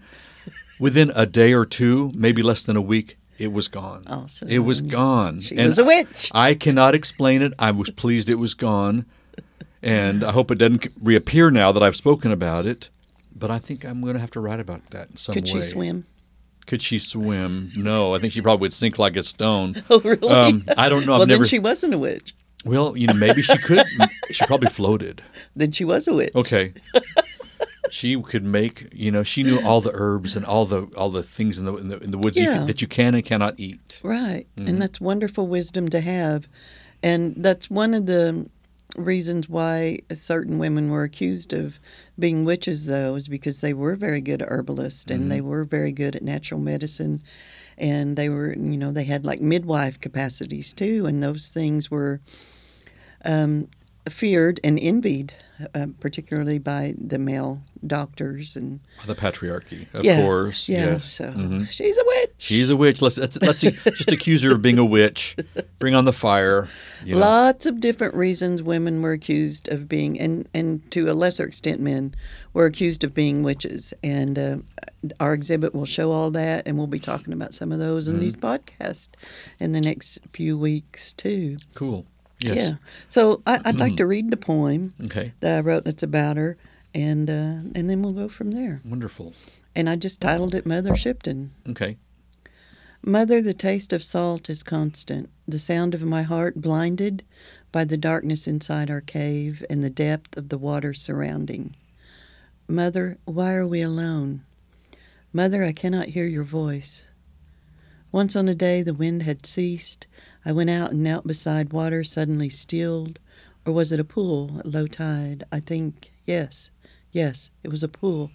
Within 0.78 1.12
a 1.14 1.26
day 1.26 1.52
or 1.52 1.66
two, 1.66 2.10
maybe 2.14 2.42
less 2.42 2.64
than 2.64 2.74
a 2.76 2.80
week, 2.80 3.18
it 3.40 3.52
was 3.52 3.68
gone. 3.68 4.04
Awesome. 4.06 4.48
It 4.48 4.58
was 4.58 4.82
gone. 4.82 5.40
She 5.40 5.56
was 5.56 5.78
a 5.78 5.84
witch. 5.84 6.30
I 6.34 6.52
cannot 6.54 6.94
explain 6.94 7.40
it. 7.40 7.54
I 7.58 7.70
was 7.70 7.88
pleased 7.88 8.28
it 8.28 8.34
was 8.34 8.52
gone, 8.52 9.06
and 9.82 10.22
I 10.22 10.32
hope 10.32 10.50
it 10.50 10.58
doesn't 10.58 10.86
reappear 11.00 11.50
now 11.50 11.72
that 11.72 11.82
I've 11.82 11.96
spoken 11.96 12.32
about 12.32 12.66
it. 12.66 12.90
But 13.34 13.50
I 13.50 13.58
think 13.58 13.84
I'm 13.84 14.02
going 14.02 14.12
to 14.12 14.20
have 14.20 14.30
to 14.32 14.40
write 14.40 14.60
about 14.60 14.90
that 14.90 15.10
in 15.10 15.16
some 15.16 15.32
Could 15.32 15.44
way. 15.46 15.52
Could 15.52 15.62
she 15.64 15.68
swim? 15.70 16.06
Could 16.66 16.82
she 16.82 16.98
swim? 16.98 17.70
No, 17.76 18.14
I 18.14 18.18
think 18.18 18.34
she 18.34 18.42
probably 18.42 18.60
would 18.60 18.74
sink 18.74 18.98
like 18.98 19.16
a 19.16 19.22
stone. 19.22 19.82
Oh, 19.90 20.00
really? 20.00 20.28
Um, 20.28 20.64
I 20.76 20.90
don't 20.90 21.06
know. 21.06 21.14
I've 21.14 21.20
well, 21.20 21.26
never. 21.26 21.44
then 21.44 21.48
she 21.48 21.58
wasn't 21.58 21.94
a 21.94 21.98
witch. 21.98 22.34
Well, 22.66 22.94
you 22.94 23.06
know, 23.06 23.14
maybe 23.14 23.40
she 23.40 23.56
could. 23.56 23.86
she 24.30 24.44
probably 24.44 24.68
floated. 24.68 25.22
Then 25.56 25.72
she 25.72 25.86
was 25.86 26.06
a 26.06 26.14
witch. 26.14 26.34
Okay. 26.34 26.74
she 27.90 28.20
could 28.22 28.44
make. 28.44 28.88
You 28.94 29.10
know, 29.10 29.22
she 29.22 29.42
knew 29.42 29.60
all 29.64 29.80
the 29.80 29.90
herbs 29.94 30.36
and 30.36 30.44
all 30.46 30.66
the 30.66 30.82
all 30.96 31.10
the 31.10 31.22
things 31.22 31.58
in 31.58 31.64
the 31.64 31.74
in 31.76 31.88
the, 31.88 31.98
in 31.98 32.10
the 32.10 32.18
woods 32.18 32.36
that 32.36 32.42
you 32.42 32.48
can- 32.50 32.66
that 32.66 32.82
you 32.82 32.88
can 32.88 33.14
and 33.14 33.24
cannot 33.24 33.54
eat. 33.58 34.00
Right. 34.02 34.46
Mm-hmm. 34.56 34.68
And 34.68 34.82
that's 34.82 35.00
wonderful 35.00 35.46
wisdom 35.46 35.88
to 35.90 36.00
have. 36.00 36.48
And 37.02 37.34
that's 37.38 37.70
one 37.70 37.94
of 37.94 38.06
the 38.06 38.48
reasons 38.96 39.48
why 39.48 39.98
certain 40.12 40.58
women 40.58 40.90
were 40.90 41.04
accused 41.04 41.52
of 41.52 41.78
being 42.18 42.44
witches, 42.44 42.86
though, 42.86 43.14
is 43.14 43.28
because 43.28 43.60
they 43.60 43.72
were 43.72 43.94
very 43.96 44.20
good 44.20 44.42
herbalists 44.42 45.10
and 45.10 45.20
Mm-hmm. 45.20 45.28
they 45.30 45.40
were 45.40 45.64
very 45.64 45.92
good 45.92 46.16
at 46.16 46.22
natural 46.22 46.60
medicine. 46.60 47.22
And 47.78 48.16
they 48.16 48.28
were, 48.28 48.52
you 48.52 48.76
know, 48.76 48.90
they 48.92 49.04
had 49.04 49.24
like 49.24 49.40
midwife 49.40 49.98
capacities 50.00 50.74
too. 50.74 51.06
And 51.06 51.22
those 51.22 51.48
things 51.48 51.90
were 51.90 52.20
um, 53.24 53.68
feared 54.08 54.58
and 54.64 54.78
envied, 54.80 55.32
uh, 55.74 55.86
particularly 56.00 56.58
by 56.58 56.94
the 56.98 57.18
male 57.18 57.62
doctors. 57.86 58.56
And 58.56 58.80
The 59.06 59.14
patriarchy, 59.14 59.92
of 59.94 60.04
yeah, 60.04 60.22
course. 60.22 60.68
yeah. 60.68 60.86
yes. 60.92 61.04
So 61.12 61.26
Mhm. 61.32 61.68
she's 61.70 61.96
a 61.98 62.02
witch. 62.06 62.30
She's 62.38 62.70
a 62.70 62.76
witch. 62.76 63.02
Let's 63.02 63.18
let's, 63.18 63.40
let's 63.42 63.60
just 63.96 64.10
accuse 64.12 64.42
her 64.42 64.52
of 64.54 64.62
being 64.62 64.78
a 64.78 64.84
witch. 64.84 65.36
Bring 65.78 65.94
on 65.94 66.06
the 66.06 66.12
fire. 66.12 66.68
You 67.04 67.14
know. 67.14 67.20
Lots 67.20 67.66
of 67.66 67.80
different 67.80 68.14
reasons 68.14 68.62
women 68.62 69.02
were 69.02 69.12
accused 69.12 69.68
of 69.68 69.88
being, 69.88 70.18
and, 70.18 70.48
and 70.54 70.88
to 70.92 71.10
a 71.10 71.12
lesser 71.14 71.44
extent, 71.44 71.80
men 71.80 72.14
were 72.54 72.66
accused 72.66 73.04
of 73.04 73.12
being 73.14 73.42
witches. 73.42 73.92
And 74.02 74.38
uh, 74.38 74.56
our 75.20 75.34
exhibit 75.34 75.74
will 75.74 75.84
show 75.86 76.10
all 76.10 76.30
that, 76.32 76.66
and 76.66 76.76
we'll 76.78 76.86
be 76.86 76.98
talking 77.00 77.32
about 77.32 77.54
some 77.54 77.70
of 77.72 77.78
those 77.78 78.08
in 78.08 78.18
these 78.20 78.36
podcasts 78.36 79.10
in 79.58 79.72
the 79.72 79.80
next 79.80 80.18
few 80.32 80.56
weeks, 80.58 81.12
too. 81.12 81.58
Cool. 81.74 82.06
Yes. 82.42 82.56
Yeah. 82.70 82.76
So 83.08 83.42
I, 83.46 83.60
I'd 83.64 83.78
like 83.78 83.96
to 83.96 84.06
read 84.06 84.30
the 84.30 84.36
poem 84.36 84.94
Okay. 85.04 85.32
that 85.40 85.58
I 85.58 85.60
wrote 85.60 85.84
that's 85.84 86.02
about 86.02 86.36
her, 86.36 86.56
and, 86.94 87.28
uh, 87.28 87.32
and 87.74 87.88
then 87.90 88.02
we'll 88.02 88.12
go 88.12 88.28
from 88.28 88.52
there. 88.52 88.80
Wonderful. 88.84 89.34
And 89.74 89.88
I 89.88 89.96
just 89.96 90.20
titled 90.20 90.54
it 90.54 90.66
Mother 90.66 90.96
Shipton. 90.96 91.52
Okay. 91.68 91.96
Mother, 93.04 93.40
the 93.40 93.54
taste 93.54 93.92
of 93.92 94.02
salt 94.02 94.50
is 94.50 94.62
constant, 94.62 95.30
the 95.48 95.58
sound 95.58 95.94
of 95.94 96.02
my 96.02 96.22
heart 96.22 96.60
blinded 96.60 97.24
by 97.72 97.84
the 97.84 97.96
darkness 97.96 98.46
inside 98.46 98.90
our 98.90 99.00
cave 99.00 99.64
and 99.70 99.82
the 99.82 99.90
depth 99.90 100.36
of 100.36 100.48
the 100.48 100.58
water 100.58 100.92
surrounding. 100.92 101.76
Mother, 102.68 103.16
why 103.24 103.54
are 103.54 103.66
we 103.66 103.80
alone? 103.80 104.42
Mother, 105.32 105.62
I 105.64 105.72
cannot 105.72 106.08
hear 106.08 106.26
your 106.26 106.44
voice. 106.44 107.04
Once 108.12 108.34
on 108.34 108.48
a 108.48 108.54
day 108.54 108.82
the 108.82 108.92
wind 108.94 109.22
had 109.22 109.46
ceased. 109.46 110.06
I 110.44 110.52
went 110.52 110.70
out 110.70 110.92
and 110.92 111.02
knelt 111.02 111.26
beside 111.26 111.72
water 111.72 112.02
suddenly 112.02 112.48
stilled. 112.48 113.18
Or 113.66 113.72
was 113.72 113.92
it 113.92 114.00
a 114.00 114.04
pool 114.04 114.58
at 114.58 114.66
low 114.66 114.86
tide? 114.86 115.44
I 115.52 115.60
think, 115.60 116.12
yes, 116.24 116.70
yes, 117.12 117.50
it 117.62 117.70
was 117.70 117.82
a 117.82 117.88
pool. 117.88 118.30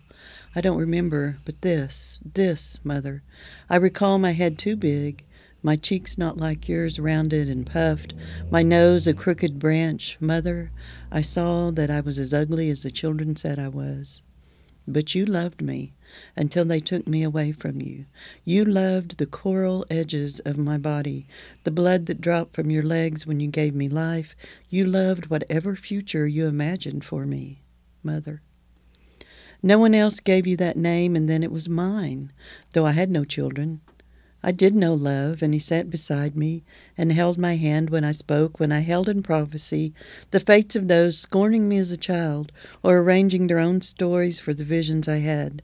I 0.56 0.62
don't 0.62 0.78
remember, 0.78 1.38
but 1.46 1.62
this, 1.62 2.20
this, 2.24 2.80
Mother. 2.84 3.24
I 3.70 3.78
recall 3.78 4.20
my 4.20 4.32
head 4.32 4.58
too 4.58 4.76
big, 4.76 5.24
my 5.64 5.76
cheeks 5.76 6.18
not 6.18 6.38
like 6.38 6.70
yours, 6.70 7.00
rounded 7.00 7.50
and 7.50 7.66
puffed, 7.66 8.14
my 8.52 8.62
nose 8.62 9.08
a 9.08 9.14
crooked 9.14 9.58
branch. 9.58 10.18
Mother, 10.20 10.72
I 11.12 11.22
saw 11.22 11.72
that 11.72 11.90
I 11.90 12.02
was 12.02 12.20
as 12.20 12.34
ugly 12.34 12.70
as 12.70 12.84
the 12.84 12.92
children 12.92 13.36
said 13.36 13.58
I 13.58 13.68
was. 13.68 14.22
But 14.88 15.16
you 15.16 15.26
loved 15.26 15.62
me 15.62 15.94
until 16.36 16.64
they 16.64 16.80
took 16.80 17.08
me 17.08 17.24
away 17.24 17.52
from 17.52 17.82
you. 17.82 18.06
You 18.44 18.64
loved 18.64 19.18
the 19.18 19.26
coral 19.26 19.86
edges 19.90 20.40
of 20.42 20.58
my 20.58 20.78
body, 20.78 21.28
the 21.64 21.72
blood 21.72 22.06
that 22.06 22.22
dropped 22.22 22.56
from 22.56 22.70
your 22.70 22.84
legs 22.84 23.26
when 23.26 23.40
you 23.40 23.48
gave 23.48 23.74
me 23.74 23.90
life. 23.90 24.36
You 24.70 24.86
loved 24.86 25.28
whatever 25.28 25.76
future 25.76 26.28
you 26.28 26.46
imagined 26.46 27.04
for 27.04 27.26
me, 27.26 27.64
Mother. 28.04 28.42
No 29.64 29.80
one 29.80 29.96
else 29.96 30.20
gave 30.20 30.46
you 30.46 30.56
that 30.58 30.78
name, 30.78 31.16
and 31.16 31.28
then 31.28 31.42
it 31.42 31.52
was 31.52 31.68
mine, 31.68 32.32
though 32.74 32.86
I 32.86 32.92
had 32.92 33.10
no 33.10 33.26
children. 33.26 33.82
I 34.48 34.52
did 34.52 34.76
know 34.76 34.94
love, 34.94 35.42
and 35.42 35.56
he 35.56 35.60
sat 35.60 35.90
beside 35.90 36.36
me 36.36 36.64
and 36.96 37.12
held 37.12 37.40
my 37.40 37.56
hand 37.56 37.90
when 37.90 38.04
I 38.04 38.12
spoke, 38.12 38.60
when 38.60 38.72
I 38.72 38.82
held 38.82 39.10
in 39.10 39.24
prophecy 39.24 39.92
the 40.30 40.40
fates 40.40 40.76
of 40.76 40.88
those 40.88 41.18
scorning 41.18 41.68
me 41.68 41.80
as 41.80 41.92
a 41.92 41.98
child 41.98 42.52
or 42.84 42.98
arranging 42.98 43.48
their 43.48 43.58
own 43.58 43.82
stories 43.82 44.40
for 44.40 44.54
the 44.54 44.64
visions 44.64 45.08
I 45.08 45.18
had. 45.18 45.64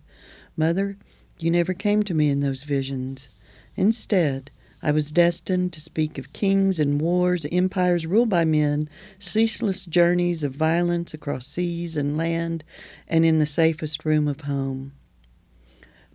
Mother, 0.58 0.98
you 1.38 1.52
never 1.52 1.76
came 1.76 2.02
to 2.02 2.16
me 2.16 2.32
in 2.32 2.40
those 2.40 2.64
visions. 2.64 3.30
Instead, 3.76 4.50
I 4.82 4.90
was 4.92 5.12
destined 5.12 5.74
to 5.74 5.80
speak 5.80 6.18
of 6.18 6.34
kings 6.34 6.80
and 6.80 7.00
wars, 7.00 7.46
empires 7.52 8.08
ruled 8.08 8.30
by 8.30 8.46
men, 8.46 8.90
ceaseless 9.20 9.86
journeys 9.86 10.44
of 10.44 10.56
violence 10.56 11.14
across 11.14 11.46
seas 11.46 11.96
and 11.96 12.18
land, 12.18 12.64
and 13.08 13.26
in 13.26 13.38
the 13.38 13.46
safest 13.46 14.06
room 14.06 14.28
of 14.28 14.42
home. 14.42 14.94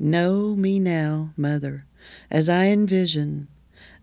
Know 0.01 0.57
me 0.57 0.81
now, 0.81 1.33
Mother, 1.37 1.87
as 2.31 2.49
I 2.49 2.67
envision 2.67 3.49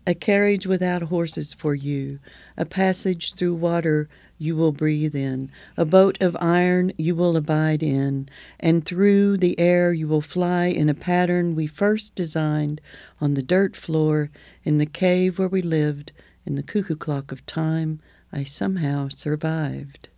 a 0.06 0.14
carriage 0.14 0.66
without 0.66 1.02
horses 1.02 1.54
for 1.54 1.74
you, 1.74 2.18
a 2.56 2.66
passage 2.66 3.34
through 3.34 3.54
water 3.54 4.08
you 4.36 4.54
will 4.56 4.72
breathe 4.72 5.14
in, 5.14 5.50
a 5.76 5.84
boat 5.84 6.20
of 6.20 6.36
iron 6.40 6.92
you 6.98 7.14
will 7.14 7.36
abide 7.36 7.82
in, 7.82 8.28
and 8.60 8.84
through 8.84 9.36
the 9.36 9.58
air 9.58 9.92
you 9.92 10.06
will 10.06 10.20
fly 10.20 10.66
in 10.66 10.88
a 10.88 10.94
pattern 10.94 11.54
we 11.54 11.66
first 11.66 12.14
designed 12.14 12.80
on 13.20 13.34
the 13.34 13.42
dirt 13.42 13.76
floor 13.76 14.30
in 14.64 14.78
the 14.78 14.86
cave 14.86 15.38
where 15.38 15.48
we 15.48 15.62
lived 15.62 16.12
in 16.44 16.56
the 16.56 16.62
cuckoo 16.62 16.96
clock 16.96 17.32
of 17.32 17.46
time. 17.46 18.00
I 18.32 18.42
somehow 18.42 19.08
survived. 19.08 20.08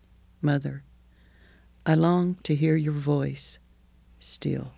Mother, 0.40 0.82
I 1.84 1.94
long 1.94 2.38
to 2.44 2.56
hear 2.56 2.76
your 2.76 2.94
voice 2.94 3.58
still. 4.18 4.72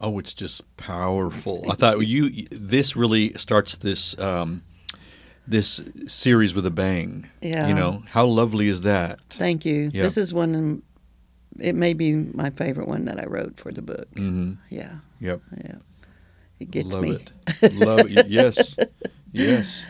Oh, 0.00 0.18
it's 0.18 0.34
just 0.34 0.76
powerful. 0.76 1.64
I 1.70 1.74
thought 1.74 1.98
you. 2.06 2.46
This 2.50 2.96
really 2.96 3.32
starts 3.34 3.76
this 3.78 4.18
um, 4.18 4.62
this 5.46 5.80
series 6.06 6.54
with 6.54 6.66
a 6.66 6.70
bang. 6.70 7.28
Yeah. 7.40 7.68
You 7.68 7.74
know 7.74 8.02
how 8.08 8.26
lovely 8.26 8.68
is 8.68 8.82
that? 8.82 9.20
Thank 9.30 9.64
you. 9.64 9.90
Yeah. 9.94 10.02
This 10.02 10.16
is 10.18 10.34
one. 10.34 10.82
It 11.58 11.74
may 11.74 11.94
be 11.94 12.14
my 12.14 12.50
favorite 12.50 12.88
one 12.88 13.06
that 13.06 13.18
I 13.18 13.24
wrote 13.24 13.58
for 13.58 13.72
the 13.72 13.80
book. 13.80 14.08
hmm 14.14 14.54
Yeah, 14.68 14.96
Yep. 15.20 15.40
yeah. 15.64 15.74
It 16.60 16.70
gets 16.70 16.92
Love 16.92 17.02
me. 17.02 17.12
it. 17.62 17.72
Love 17.72 18.10
it. 18.10 18.26
Yes. 18.28 18.76
Yes. 19.32 19.86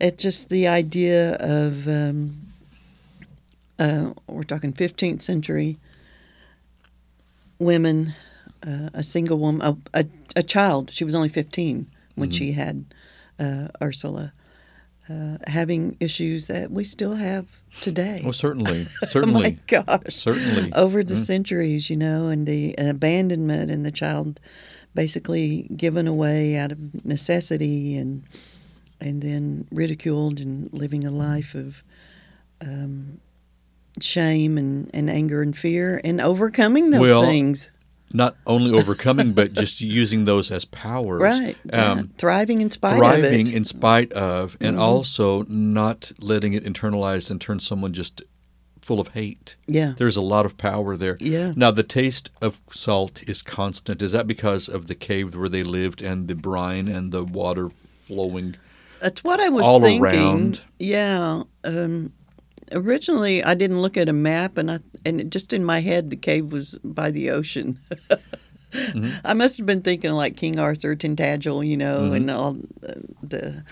It's 0.00 0.20
just 0.22 0.48
the 0.48 0.66
idea 0.66 1.36
of 1.36 1.86
um, 1.86 2.36
uh, 3.78 4.10
we're 4.26 4.42
talking 4.42 4.72
15th 4.72 5.22
century 5.22 5.78
women, 7.58 8.14
uh, 8.66 8.90
a 8.94 9.02
single 9.02 9.38
woman, 9.38 9.62
a, 9.62 9.76
a, 10.00 10.04
a 10.36 10.42
child. 10.42 10.90
She 10.90 11.04
was 11.04 11.14
only 11.14 11.28
15 11.28 11.86
when 12.14 12.28
Mm-hmm. 12.30 12.34
she 12.36 12.52
had 12.52 12.84
uh, 13.38 13.68
Ursula, 13.82 14.32
uh, 15.08 15.38
having 15.48 15.96
issues 16.00 16.46
that 16.46 16.70
we 16.70 16.84
still 16.84 17.14
have 17.16 17.46
today. 17.80 18.22
Oh, 18.24 18.30
certainly. 18.32 18.84
Certainly. 19.02 19.34
Oh 19.40 19.42
my 19.42 19.58
gosh. 19.66 20.14
Certainly. 20.14 20.72
Over 20.74 21.02
the 21.04 21.14
Mm. 21.14 21.26
centuries, 21.26 21.90
you 21.90 21.96
know, 21.96 22.28
and 22.28 22.46
the 22.46 22.74
abandonment 22.78 23.70
and 23.70 23.84
the 23.84 23.90
child 23.92 24.40
basically 24.94 25.68
given 25.76 26.06
away 26.06 26.56
out 26.56 26.70
of 26.72 27.04
necessity 27.04 27.96
and 27.96 28.22
and 29.00 29.20
then 29.22 29.66
ridiculed 29.72 30.38
and 30.40 30.72
living 30.72 31.04
a 31.04 31.10
life 31.10 31.54
of 31.56 31.82
um, 32.62 33.18
shame 34.00 34.56
and, 34.56 34.88
and 34.94 35.10
anger 35.10 35.42
and 35.42 35.56
fear 35.56 36.00
and 36.04 36.20
overcoming 36.20 36.90
those 36.90 37.00
Well, 37.00 37.22
things. 37.22 37.70
Not 38.12 38.36
only 38.46 38.70
overcoming, 38.78 39.32
but 39.32 39.52
just 39.54 39.80
using 40.00 40.24
those 40.24 40.50
as 40.50 40.64
powers. 40.64 41.20
Right. 41.20 41.56
yeah. 41.64 41.92
Um, 41.92 42.10
Thriving 42.18 42.60
in 42.60 42.70
spite 42.70 42.96
thriving 42.98 43.24
of 43.24 43.32
it. 43.32 43.46
Mm-hmm. 43.46 43.56
in 43.56 43.64
spite 43.64 44.12
of, 44.12 44.56
and 44.60 44.78
also 44.78 45.42
not 45.48 46.12
letting 46.20 46.52
it 46.52 46.64
internalize 46.64 47.30
and 47.30 47.40
turn 47.40 47.58
someone 47.60 47.92
just 47.92 48.22
full 48.80 49.00
of 49.00 49.08
hate. 49.08 49.56
yeah. 49.66 49.94
There's 49.96 50.16
a 50.18 50.20
lot 50.22 50.44
of 50.44 50.58
power 50.58 50.94
there. 50.96 51.16
Yeah. 51.18 51.54
Now 51.56 51.70
the 51.70 51.82
taste 51.82 52.30
of 52.42 52.60
salt 52.70 53.22
is 53.26 53.40
constant. 53.40 54.02
Is 54.02 54.12
that 54.12 54.26
because 54.26 54.68
of 54.68 54.88
the 54.88 54.94
cave 54.94 55.34
where 55.34 55.48
they 55.48 55.62
lived 55.64 56.02
and 56.02 56.28
the 56.28 56.34
brine 56.34 56.86
and 56.86 57.10
the 57.10 57.24
water 57.24 57.70
flowing? 57.70 58.56
That's 59.00 59.24
what 59.24 59.40
I 59.40 59.48
was 59.48 59.66
all 59.66 59.80
thinking. 59.80 60.02
around. 60.02 60.62
Yeah. 60.78 61.44
Um, 61.64 62.12
originally 62.72 63.42
I 63.42 63.54
didn't 63.54 63.82
look 63.82 63.96
at 63.96 64.08
a 64.08 64.12
map, 64.12 64.58
and 64.58 64.70
I 64.70 64.78
and 65.04 65.20
it, 65.20 65.30
just 65.30 65.52
in 65.52 65.64
my 65.64 65.80
head 65.80 66.10
the 66.10 66.16
cave 66.16 66.52
was 66.52 66.78
by 66.84 67.10
the 67.10 67.30
ocean. 67.30 67.78
I 69.24 69.34
must 69.34 69.56
have 69.56 69.66
been 69.66 69.82
thinking 69.82 70.12
like 70.12 70.36
King 70.36 70.58
Arthur, 70.58 70.96
Tintagel, 70.96 71.64
you 71.66 71.76
know, 71.76 72.12
and 72.12 72.28
all 72.30 72.56
uh, 72.86 72.92
the, 73.22 73.62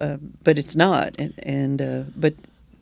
uh, 0.00 0.16
but 0.44 0.58
it's 0.58 0.74
not. 0.74 1.14
And, 1.18 1.34
and 1.42 1.82
uh, 1.82 2.02
but 2.16 2.34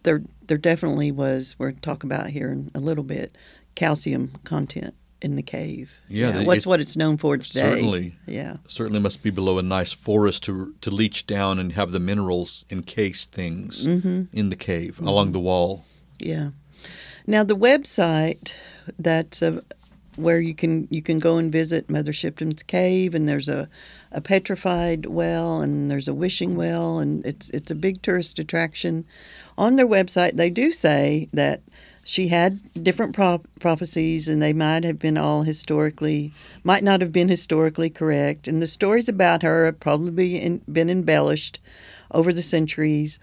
there 0.05 0.23
there 0.47 0.59
definitely 0.59 1.11
was. 1.11 1.57
We're 1.59 1.73
talk 1.73 2.05
about 2.05 2.29
here 2.29 2.51
in 2.51 2.71
a 2.75 2.81
little 2.81 3.05
bit 3.05 3.37
calcium 3.75 4.33
content 4.45 4.95
in 5.25 5.37
the 5.37 5.43
cave. 5.43 6.01
Yeah, 6.09 6.31
know, 6.31 6.39
the- 6.41 6.45
what's 6.45 6.67
what 6.67 6.81
it's 6.81 6.97
known 6.97 7.17
for 7.17 7.37
today. 7.39 7.61
Certainly. 7.61 8.15
Yeah. 8.27 8.57
Certainly 8.69 9.01
must 9.01 9.23
be 9.23 9.31
below 9.31 9.59
a 9.59 9.63
nice 9.63 9.93
forest 9.93 10.43
to 10.45 10.75
to 10.81 10.91
leach 10.91 11.27
down 11.27 11.59
and 11.59 11.73
have 11.73 11.91
the 11.93 12.01
minerals 12.01 12.65
encase 12.71 13.27
things 13.27 13.87
Mm-hmm. 13.87 14.23
in 14.33 14.51
the 14.51 14.57
cave 14.57 15.01
along 15.01 15.33
the 15.33 15.41
wall. 15.41 15.85
Yeah. 16.19 16.51
Now 17.27 17.43
the 17.45 17.57
website 17.57 18.53
that's 18.99 19.43
uh, 19.43 19.61
where 20.17 20.41
you 20.41 20.55
can 20.55 20.87
you 20.91 21.03
can 21.03 21.19
go 21.19 21.39
and 21.39 21.51
visit 21.53 21.89
Mother 21.91 22.13
Shipton's 22.13 22.63
cave, 22.63 23.15
and 23.17 23.29
there's 23.29 23.49
a, 23.49 23.69
a 24.13 24.21
petrified 24.21 25.07
well, 25.07 25.61
and 25.63 25.91
there's 25.91 26.09
a 26.09 26.15
wishing 26.15 26.55
well, 26.57 26.99
and 26.99 27.25
it's 27.27 27.51
it's 27.51 27.71
a 27.73 27.75
big 27.75 28.03
tourist 28.03 28.39
attraction. 28.39 29.05
On 29.57 29.77
their 29.77 29.89
website, 29.89 30.37
they 30.37 30.51
do 30.51 30.71
say 30.73 31.29
that 31.33 31.63
she 32.05 32.29
had 32.29 32.61
different 32.83 33.15
pro- 33.15 33.43
prophecies, 33.61 34.29
and 34.29 34.41
they 34.41 34.53
might 34.53 34.85
have 34.85 34.99
been 34.99 35.17
all 35.17 35.43
historically 35.43 36.33
might 36.63 36.85
not 36.85 37.01
have 37.01 37.13
been 37.13 37.29
historically 37.29 37.91
correct, 37.91 38.47
and 38.47 38.61
the 38.61 38.67
stories 38.67 39.09
about 39.09 39.43
her 39.43 39.65
have 39.65 39.81
probably 39.81 40.61
been 40.71 40.91
embellished 40.91 41.59
over 42.11 42.33
the 42.33 42.43
centuries. 42.43 43.19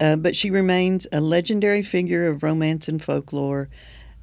Uh, 0.00 0.16
but 0.16 0.34
she 0.34 0.50
remains 0.50 1.06
a 1.12 1.20
legendary 1.20 1.82
figure 1.82 2.26
of 2.26 2.42
romance 2.42 2.88
and 2.88 3.02
folklore. 3.02 3.68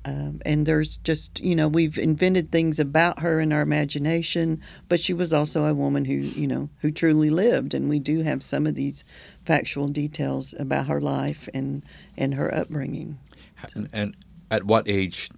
Um, 0.04 0.42
and 0.46 0.66
there's 0.66 0.98
just, 0.98 1.40
you 1.40 1.56
know, 1.56 1.68
we've 1.68 1.98
invented 1.98 2.52
things 2.52 2.80
about 2.80 3.20
her 3.20 3.40
in 3.40 3.54
our 3.54 3.62
imagination, 3.62 4.60
but 4.90 5.00
she 5.00 5.14
was 5.14 5.32
also 5.32 5.66
a 5.66 5.76
woman 5.76 6.06
who, 6.06 6.16
you 6.16 6.48
know, 6.48 6.70
who 6.80 6.92
truly 6.92 7.30
lived. 7.30 7.74
And 7.74 7.88
we 7.88 8.00
do 8.00 8.22
have 8.22 8.42
some 8.42 8.66
of 8.66 8.76
these 8.76 9.04
factual 9.46 9.88
details 9.88 10.56
about 10.60 10.88
her 10.88 11.00
life 11.00 11.48
and, 11.54 11.84
and 12.18 12.34
her 12.34 12.54
upbringing. 12.54 13.20
And, 13.76 13.90
and 13.94 14.16
at 14.50 14.64
what 14.64 14.88
age 14.88 15.30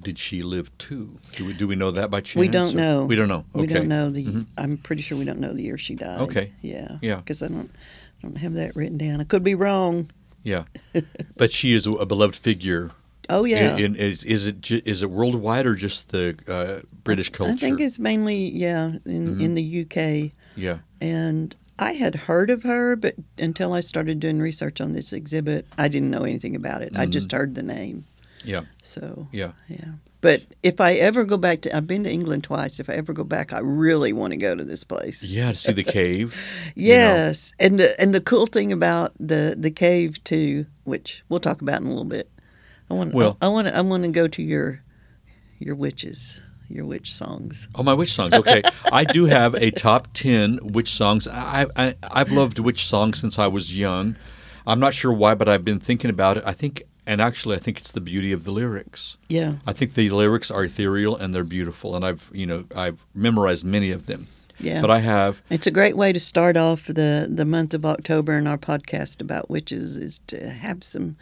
did 0.00 0.18
she 0.18 0.42
live 0.42 0.76
to? 0.78 1.18
Do 1.32 1.44
we 1.46 1.52
do 1.54 1.66
we 1.66 1.76
know 1.76 1.90
that 1.92 2.10
by 2.10 2.20
chance? 2.20 2.40
we 2.40 2.48
don't 2.48 2.74
or- 2.74 2.76
know. 2.76 3.04
We 3.06 3.16
don't 3.16 3.28
know. 3.28 3.44
Okay. 3.54 3.60
We 3.60 3.66
don't 3.66 3.88
know 3.88 4.10
the. 4.10 4.46
I'm 4.58 4.76
pretty 4.76 5.02
sure 5.02 5.18
we 5.18 5.24
don't 5.24 5.40
know 5.40 5.52
the 5.52 5.62
year 5.62 5.78
she 5.78 5.94
died. 5.94 6.20
Okay. 6.20 6.52
Yeah. 6.62 6.98
Yeah. 7.02 7.16
Because 7.16 7.42
I 7.42 7.48
don't, 7.48 7.70
I 8.18 8.22
don't 8.22 8.36
have 8.36 8.54
that 8.54 8.76
written 8.76 8.98
down. 8.98 9.20
I 9.20 9.24
could 9.24 9.44
be 9.44 9.54
wrong. 9.54 10.10
Yeah, 10.42 10.64
but 11.38 11.50
she 11.50 11.72
is 11.72 11.86
a 11.86 12.04
beloved 12.04 12.36
figure. 12.36 12.90
Oh 13.30 13.44
yeah. 13.44 13.76
In, 13.76 13.94
in, 13.94 13.96
is, 13.96 14.24
is 14.24 14.46
it 14.46 14.70
it 14.70 15.10
worldwide 15.10 15.64
or 15.64 15.74
just 15.74 16.10
the 16.10 16.36
uh, 16.46 16.86
British 17.02 17.30
culture? 17.30 17.54
I 17.54 17.56
think 17.56 17.80
it's 17.80 17.98
mainly 17.98 18.50
yeah 18.50 18.92
in 19.06 19.40
in 19.40 19.54
the 19.54 19.82
UK. 19.82 20.32
yeah. 20.54 20.78
and 21.00 21.56
I 21.78 21.92
had 21.92 22.14
heard 22.14 22.50
of 22.50 22.62
her, 22.62 22.96
but 22.96 23.14
until 23.38 23.72
I 23.72 23.80
started 23.80 24.20
doing 24.20 24.38
research 24.40 24.80
on 24.80 24.92
this 24.92 25.12
exhibit, 25.12 25.66
I 25.76 25.88
didn't 25.88 26.10
know 26.10 26.22
anything 26.22 26.54
about 26.54 26.82
it. 26.82 26.96
I 26.96 27.06
just 27.06 27.30
mm. 27.30 27.36
heard 27.36 27.54
the 27.54 27.62
name. 27.62 28.04
Yeah. 28.44 28.62
So 28.82 29.26
Yeah. 29.32 29.52
yeah. 29.68 29.92
But 30.20 30.42
if 30.62 30.80
I 30.80 30.94
ever 30.94 31.24
go 31.24 31.36
back 31.36 31.60
to, 31.62 31.76
I've 31.76 31.86
been 31.86 32.04
to 32.04 32.10
England 32.10 32.44
twice. 32.44 32.80
If 32.80 32.88
I 32.88 32.94
ever 32.94 33.12
go 33.12 33.24
back, 33.24 33.52
I 33.52 33.58
really 33.58 34.14
want 34.14 34.32
to 34.32 34.38
go 34.38 34.54
to 34.54 34.64
this 34.64 34.82
place. 34.82 35.22
Yeah, 35.22 35.52
to 35.52 35.54
see 35.54 35.72
the 35.72 35.84
cave. 35.84 36.34
you 36.74 36.88
know. 36.88 36.94
Yes, 36.94 37.52
and 37.58 37.78
the 37.78 38.00
and 38.00 38.14
the 38.14 38.22
cool 38.22 38.46
thing 38.46 38.72
about 38.72 39.12
the 39.20 39.54
the 39.58 39.70
cave 39.70 40.22
too, 40.24 40.64
which 40.84 41.22
we'll 41.28 41.40
talk 41.40 41.60
about 41.60 41.80
in 41.82 41.86
a 41.86 41.90
little 41.90 42.04
bit. 42.04 42.30
I 42.90 42.94
want 42.94 43.12
Well- 43.12 43.36
I 43.42 43.48
want 43.48 43.68
to 43.68 43.76
I 43.76 43.82
want 43.82 44.04
to 44.04 44.10
go 44.10 44.26
to 44.28 44.42
your 44.42 44.82
your 45.58 45.74
witches, 45.74 46.34
your 46.68 46.84
witch 46.84 47.12
songs. 47.12 47.68
Oh, 47.74 47.82
my 47.82 47.94
witch 47.94 48.12
songs. 48.12 48.32
Okay, 48.32 48.62
I 48.92 49.04
do 49.04 49.26
have 49.26 49.54
a 49.54 49.70
top 49.70 50.08
ten 50.12 50.58
witch 50.62 50.90
songs. 50.90 51.28
I, 51.28 51.66
I 51.76 51.94
I've 52.10 52.32
loved 52.32 52.58
witch 52.58 52.86
songs 52.86 53.18
since 53.18 53.38
I 53.38 53.46
was 53.46 53.76
young. 53.76 54.16
I'm 54.66 54.80
not 54.80 54.94
sure 54.94 55.12
why, 55.12 55.34
but 55.34 55.48
I've 55.48 55.64
been 55.64 55.80
thinking 55.80 56.10
about 56.10 56.38
it. 56.38 56.42
I 56.46 56.52
think, 56.52 56.84
and 57.06 57.20
actually, 57.20 57.56
I 57.56 57.58
think 57.58 57.78
it's 57.78 57.90
the 57.90 58.00
beauty 58.00 58.32
of 58.32 58.44
the 58.44 58.50
lyrics. 58.50 59.18
Yeah. 59.28 59.56
I 59.66 59.72
think 59.72 59.94
the 59.94 60.08
lyrics 60.10 60.50
are 60.50 60.64
ethereal 60.64 61.16
and 61.16 61.34
they're 61.34 61.44
beautiful, 61.44 61.94
and 61.96 62.04
I've 62.04 62.30
you 62.32 62.46
know 62.46 62.64
I've 62.74 63.04
memorized 63.14 63.64
many 63.64 63.90
of 63.90 64.06
them. 64.06 64.26
Yeah. 64.60 64.80
But 64.80 64.90
I 64.90 65.00
have 65.00 65.42
It's 65.50 65.66
a 65.66 65.70
great 65.70 65.96
way 65.96 66.12
to 66.12 66.20
start 66.20 66.56
off 66.56 66.86
the, 66.86 67.28
the 67.28 67.44
month 67.44 67.74
of 67.74 67.84
October 67.84 68.38
in 68.38 68.46
our 68.46 68.56
podcast 68.56 69.20
about 69.20 69.50
witches 69.50 69.96
is 69.96 70.20
to 70.28 70.48
have 70.48 70.84
some 70.84 71.16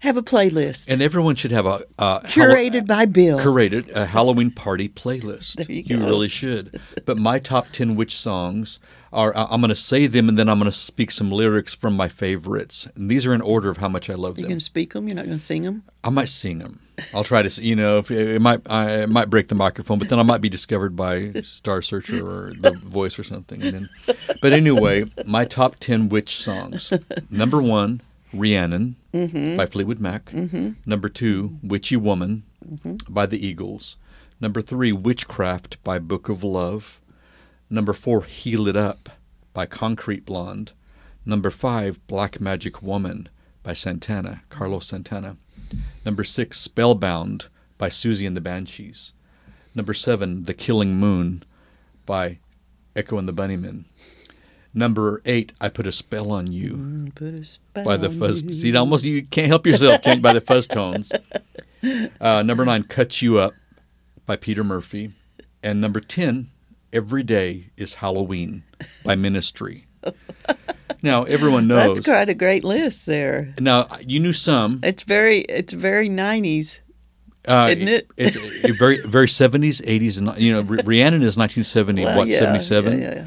have 0.00 0.16
a 0.16 0.22
playlist 0.22 0.88
and 0.90 1.00
everyone 1.00 1.34
should 1.34 1.50
have 1.52 1.66
a, 1.66 1.84
a 1.98 2.20
curated 2.24 2.86
by 2.86 3.06
Bill. 3.06 3.38
curated 3.38 3.90
a 3.94 4.06
Halloween 4.06 4.50
party 4.50 4.88
playlist. 4.88 5.56
There 5.56 5.70
you 5.70 5.82
go. 5.98 6.04
really 6.04 6.28
should. 6.28 6.80
But 7.04 7.18
my 7.18 7.38
top 7.38 7.68
10 7.72 7.96
witch 7.96 8.16
songs 8.16 8.78
are 9.12 9.36
I'm 9.36 9.60
going 9.60 9.68
to 9.68 9.76
say 9.76 10.06
them 10.06 10.28
and 10.28 10.38
then 10.38 10.48
I'm 10.48 10.58
going 10.58 10.70
to 10.70 10.76
speak 10.76 11.10
some 11.10 11.30
lyrics 11.30 11.74
from 11.74 11.96
my 11.96 12.08
favorites. 12.08 12.88
And 12.94 13.10
these 13.10 13.26
are 13.26 13.34
in 13.34 13.40
order 13.40 13.68
of 13.68 13.76
how 13.78 13.88
much 13.88 14.08
I 14.08 14.14
love 14.14 14.36
them. 14.36 14.42
You 14.42 14.48
them. 14.48 14.52
can 14.52 14.60
speak 14.60 14.92
them. 14.92 15.08
You're 15.08 15.16
not 15.16 15.26
going 15.26 15.36
to 15.36 15.42
sing 15.42 15.62
them. 15.62 15.82
I 16.02 16.10
might 16.10 16.28
sing 16.28 16.58
them. 16.58 16.80
I'll 17.14 17.24
try 17.24 17.42
to, 17.42 17.62
you 17.62 17.76
know, 17.76 17.98
if 17.98 18.10
it 18.10 18.40
might 18.40 18.60
I 18.70 19.02
it 19.02 19.08
might 19.08 19.30
break 19.30 19.48
the 19.48 19.54
microphone, 19.54 19.98
but 19.98 20.08
then 20.08 20.18
I 20.18 20.22
might 20.22 20.40
be 20.40 20.48
discovered 20.48 20.96
by 20.96 21.32
Star 21.42 21.82
Searcher 21.82 22.26
or 22.26 22.52
The 22.60 22.72
Voice 22.72 23.18
or 23.18 23.24
something. 23.24 23.62
And 23.62 23.74
then, 23.74 24.16
but 24.42 24.52
anyway, 24.52 25.04
my 25.26 25.44
top 25.44 25.76
ten 25.76 26.08
witch 26.08 26.36
songs. 26.36 26.92
Number 27.30 27.60
one, 27.62 28.02
Rhiannon 28.32 28.96
mm-hmm. 29.12 29.56
by 29.56 29.66
Fleetwood 29.66 30.00
Mac. 30.00 30.26
Mm-hmm. 30.26 30.70
Number 30.86 31.08
two, 31.08 31.58
Witchy 31.62 31.96
Woman 31.96 32.44
mm-hmm. 32.66 33.12
by 33.12 33.26
the 33.26 33.44
Eagles. 33.44 33.96
Number 34.40 34.62
three, 34.62 34.92
Witchcraft 34.92 35.82
by 35.84 35.98
Book 35.98 36.28
of 36.28 36.42
Love. 36.42 37.00
Number 37.68 37.92
four, 37.92 38.22
Heal 38.22 38.66
It 38.66 38.76
Up 38.76 39.10
by 39.52 39.66
Concrete 39.66 40.24
Blonde. 40.24 40.72
Number 41.26 41.50
five, 41.50 42.04
Black 42.06 42.40
Magic 42.40 42.82
Woman 42.82 43.28
by 43.62 43.74
Santana, 43.74 44.42
Carlos 44.48 44.86
Santana. 44.86 45.36
Number 46.04 46.24
six, 46.24 46.58
Spellbound 46.58 47.48
by 47.78 47.88
Siouxsie 47.88 48.26
and 48.26 48.36
the 48.36 48.40
Banshees. 48.40 49.12
Number 49.74 49.94
seven, 49.94 50.44
The 50.44 50.54
Killing 50.54 50.96
Moon 50.96 51.44
by 52.06 52.38
Echo 52.96 53.18
and 53.18 53.28
the 53.28 53.32
Bunnymen. 53.32 53.84
Number 54.72 55.20
eight, 55.24 55.52
I 55.60 55.68
Put 55.68 55.86
a 55.86 55.92
Spell 55.92 56.30
on 56.30 56.50
You 56.52 56.72
Mm, 56.74 57.14
Put 57.14 57.34
a 57.34 57.44
spell 57.44 57.84
by 57.84 57.96
the 57.96 58.08
fuzz. 58.10 58.42
you. 58.44 58.52
See, 58.52 58.76
almost 58.76 59.04
you 59.04 59.22
can't 59.24 59.48
help 59.48 59.66
yourself, 59.66 60.00
can't 60.02 60.22
by 60.22 60.32
the 60.32 60.40
Fuzztones. 60.40 61.12
Uh, 62.20 62.42
number 62.42 62.62
nine, 62.66 62.82
Cut 62.82 63.22
You 63.22 63.38
Up 63.38 63.54
by 64.26 64.36
Peter 64.36 64.62
Murphy, 64.62 65.12
and 65.62 65.80
number 65.80 65.98
ten, 65.98 66.50
Every 66.92 67.22
Day 67.22 67.70
is 67.78 67.94
Halloween 67.94 68.64
by 69.04 69.14
Ministry. 69.14 69.86
Now 71.02 71.22
everyone 71.22 71.66
knows. 71.66 71.96
That's 71.96 72.06
quite 72.06 72.28
a 72.28 72.34
great 72.34 72.62
list 72.62 73.06
there. 73.06 73.54
Now 73.58 73.86
you 74.06 74.20
knew 74.20 74.34
some. 74.34 74.80
It's 74.82 75.02
very 75.02 75.38
it's 75.38 75.72
very 75.72 76.10
90s. 76.10 76.80
Uh, 77.48 77.68
Isn't 77.70 77.88
it? 77.88 78.06
It's 78.18 78.36
very 78.78 79.00
very 79.06 79.26
seventies, 79.28 79.80
eighties, 79.86 80.18
and 80.18 80.36
you 80.36 80.52
know, 80.52 80.60
Rh- 80.60 80.84
Rhiannon 80.84 81.22
is 81.22 81.38
nineteen 81.38 81.64
seventy. 81.64 82.04
Well, 82.04 82.18
what 82.18 82.28
yeah, 82.28 82.38
seventy 82.38 82.60
seven? 82.60 83.00
Yeah, 83.00 83.14
yeah, 83.14 83.24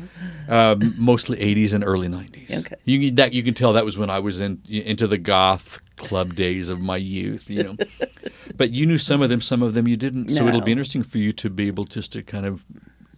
Uh, 0.49 0.75
mostly 0.97 1.39
eighties 1.39 1.73
and 1.73 1.83
early 1.83 2.07
nineties. 2.07 2.51
Okay. 2.65 2.75
You 2.85 2.99
can- 3.07 3.15
that 3.15 3.33
you 3.33 3.43
can 3.43 3.53
tell 3.53 3.73
that 3.73 3.85
was 3.85 3.97
when 3.97 4.09
I 4.09 4.19
was 4.19 4.39
in 4.41 4.61
into 4.69 5.07
the 5.07 5.17
goth 5.17 5.79
club 5.97 6.33
days 6.35 6.69
of 6.69 6.81
my 6.81 6.97
youth. 6.97 7.49
You 7.49 7.63
know, 7.63 7.77
but 8.57 8.71
you 8.71 8.85
knew 8.85 8.97
some 8.97 9.21
of 9.21 9.29
them, 9.29 9.41
some 9.41 9.61
of 9.63 9.73
them 9.73 9.87
you 9.87 9.95
didn't. 9.97 10.29
So 10.29 10.47
it'll 10.47 10.61
be 10.61 10.71
interesting 10.71 11.03
for 11.03 11.17
you 11.17 11.31
to 11.33 11.49
be 11.49 11.67
able 11.67 11.85
just 11.85 12.11
to 12.13 12.23
kind 12.23 12.45
of, 12.45 12.65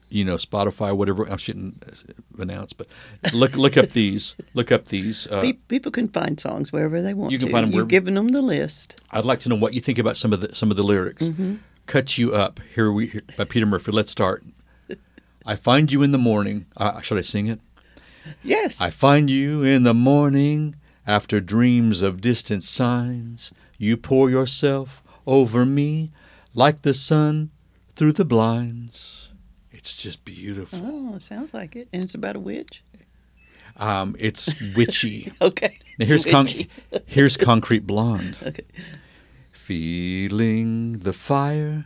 you 0.10 0.24
know, 0.24 0.36
Spotify, 0.36 0.96
whatever. 0.96 1.30
I 1.32 1.36
shouldn't 1.38 1.84
uh, 1.88 2.42
announce, 2.42 2.74
but 2.74 2.88
look 3.34 3.56
look 3.56 3.76
up 3.78 3.90
these. 3.90 4.36
Look 4.54 4.72
up 4.72 4.86
these. 4.90 5.26
Uh, 5.28 5.54
people 5.68 5.92
can 5.92 6.08
find 6.10 6.40
songs 6.40 6.72
wherever 6.72 7.02
they 7.02 7.14
want 7.14 7.32
You 7.32 7.40
can 7.40 7.48
to. 7.50 7.54
them. 7.54 7.72
You've 7.72 7.88
given 7.88 8.14
them 8.16 8.30
the 8.30 8.42
list. 8.42 9.02
I'd 9.12 9.26
like 9.26 9.40
to 9.42 9.50
know 9.50 9.56
what 9.56 9.74
you 9.74 9.82
think 9.82 9.98
about 10.00 10.16
some 10.18 10.32
of 10.34 10.42
the 10.42 10.54
some 10.54 10.70
of 10.70 10.78
the 10.78 10.84
lyrics. 10.84 11.30
Mm-hmm. 11.30 11.56
"Cut 11.88 12.18
You 12.18 12.34
Up" 12.36 12.60
here 12.76 12.92
we 12.92 13.08
here, 13.08 13.24
by 13.38 13.46
Peter 13.46 13.66
Murphy. 13.66 13.92
Let's 13.92 14.12
start. 14.12 14.44
I 15.46 15.56
find 15.56 15.92
you 15.92 16.02
in 16.04 16.12
the 16.12 16.18
morning. 16.18 16.66
Uh, 16.76 17.02
should 17.02 17.18
I 17.18 17.22
sing 17.22 17.48
it? 17.48 17.60
Yes. 18.44 18.82
I 18.82 18.90
find 18.90 19.30
you 19.30 19.64
in 19.64 19.84
the 19.84 19.94
morning 19.94 20.76
after 21.06 21.40
dreams 21.40 22.02
of 22.02 22.20
distant 22.22 22.64
signs. 22.64 23.52
You 23.78 23.98
pour 23.98 24.30
yourself 24.30 25.04
over 25.28 25.66
me 25.66 26.12
like 26.54 26.82
the 26.82 26.94
sun 26.94 27.52
through 27.96 28.14
the 28.14 28.26
blinds. 28.26 29.30
It's 29.72 29.94
just 29.94 30.26
beautiful. 30.26 30.80
oh, 30.84 31.16
it 31.16 31.22
sounds 31.22 31.54
like 31.54 31.76
it. 31.76 31.88
And 31.94 32.02
it's 32.02 32.16
about 32.16 32.36
a 32.36 32.40
witch. 32.40 32.84
Um, 33.78 34.16
it's 34.18 34.76
witchy. 34.76 35.32
Okay. 35.42 35.78
Now 36.00 36.06
here's 36.08 36.26
con- 36.26 36.48
here's 37.06 37.38
concrete 37.38 37.86
blonde. 37.86 38.38
Okay. 38.42 38.64
Feeling 39.52 41.00
the 41.00 41.14
fire 41.14 41.86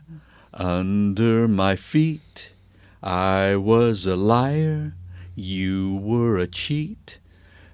under 0.53 1.47
my 1.47 1.75
feet. 1.75 2.53
I 3.01 3.55
was 3.55 4.05
a 4.05 4.15
liar, 4.15 4.95
you 5.35 5.97
were 6.03 6.37
a 6.37 6.47
cheat. 6.47 7.19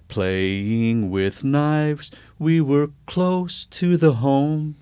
Playing 0.07 1.09
with 1.09 1.43
knives 1.43 2.11
We 2.38 2.61
were 2.61 2.91
close 3.07 3.65
to 3.67 3.97
the 3.97 4.13
home, 4.13 4.75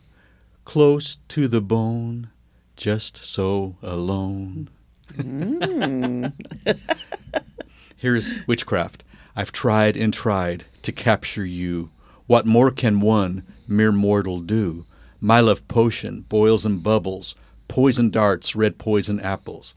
close 0.66 1.18
to 1.30 1.48
the 1.48 1.62
bone, 1.62 2.30
just 2.76 3.18
so 3.18 3.78
alone. 3.82 4.70
Hmm. 5.16 6.26
Here's 7.98 8.46
witchcraft. 8.46 9.04
I've 9.36 9.54
tried 9.54 9.96
and 9.96 10.14
tried 10.14 10.66
to 10.82 10.92
capture 10.92 11.46
you. 11.46 11.90
What 12.28 12.46
more 12.46 12.70
can 12.70 13.00
one 13.00 13.46
mere 13.66 13.94
mortal 13.94 14.42
do? 14.42 14.86
My 15.22 15.40
love 15.40 15.68
potion 15.70 16.26
boils 16.28 16.66
and 16.66 16.84
bubbles, 16.84 17.36
poison 17.70 18.10
darts, 18.10 18.58
red 18.58 18.78
poison 18.78 19.22
apples. 19.22 19.74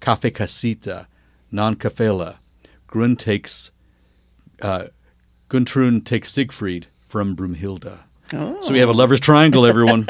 Cafe 0.00 0.30
casita, 0.30 1.08
non 1.50 1.74
cafela. 1.76 2.38
Grun 2.86 3.16
takes, 3.16 3.72
uh, 4.62 4.84
Guntrun 5.48 6.04
takes 6.04 6.32
Siegfried 6.32 6.86
from 7.00 7.34
Brunhilda. 7.34 8.00
Oh. 8.32 8.60
So 8.60 8.72
we 8.72 8.80
have 8.80 8.88
a 8.88 8.92
lover's 8.92 9.20
triangle, 9.20 9.66
everyone. 9.66 10.06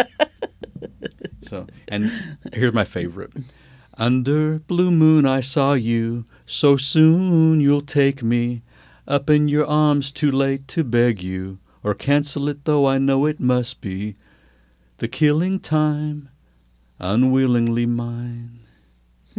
so, 1.43 1.67
and 1.89 2.11
here's 2.53 2.73
my 2.73 2.85
favorite. 2.85 3.33
Under 3.97 4.61
blue 4.61 4.91
moon 4.91 5.27
I 5.27 5.41
saw 5.41 5.73
you, 5.73 6.25
so 6.47 6.77
soon 6.77 7.61
you'll 7.61 7.81
take 7.81 8.23
me 8.23 8.63
up 9.09 9.31
in 9.31 9.49
your 9.49 9.67
arms 9.67 10.13
too 10.13 10.31
late 10.31 10.69
to 10.69 10.85
beg 10.85 11.23
you, 11.23 11.59
or 11.83 11.95
cancel 11.95 12.49
it 12.49 12.65
though 12.65 12.87
I 12.87 12.99
know 12.99 13.25
it 13.25 13.41
must 13.41 13.81
be 13.81 14.17
the 14.99 15.09
killing 15.09 15.59
time, 15.59 16.29
unwillingly 16.99 17.87
mine. 17.87 18.61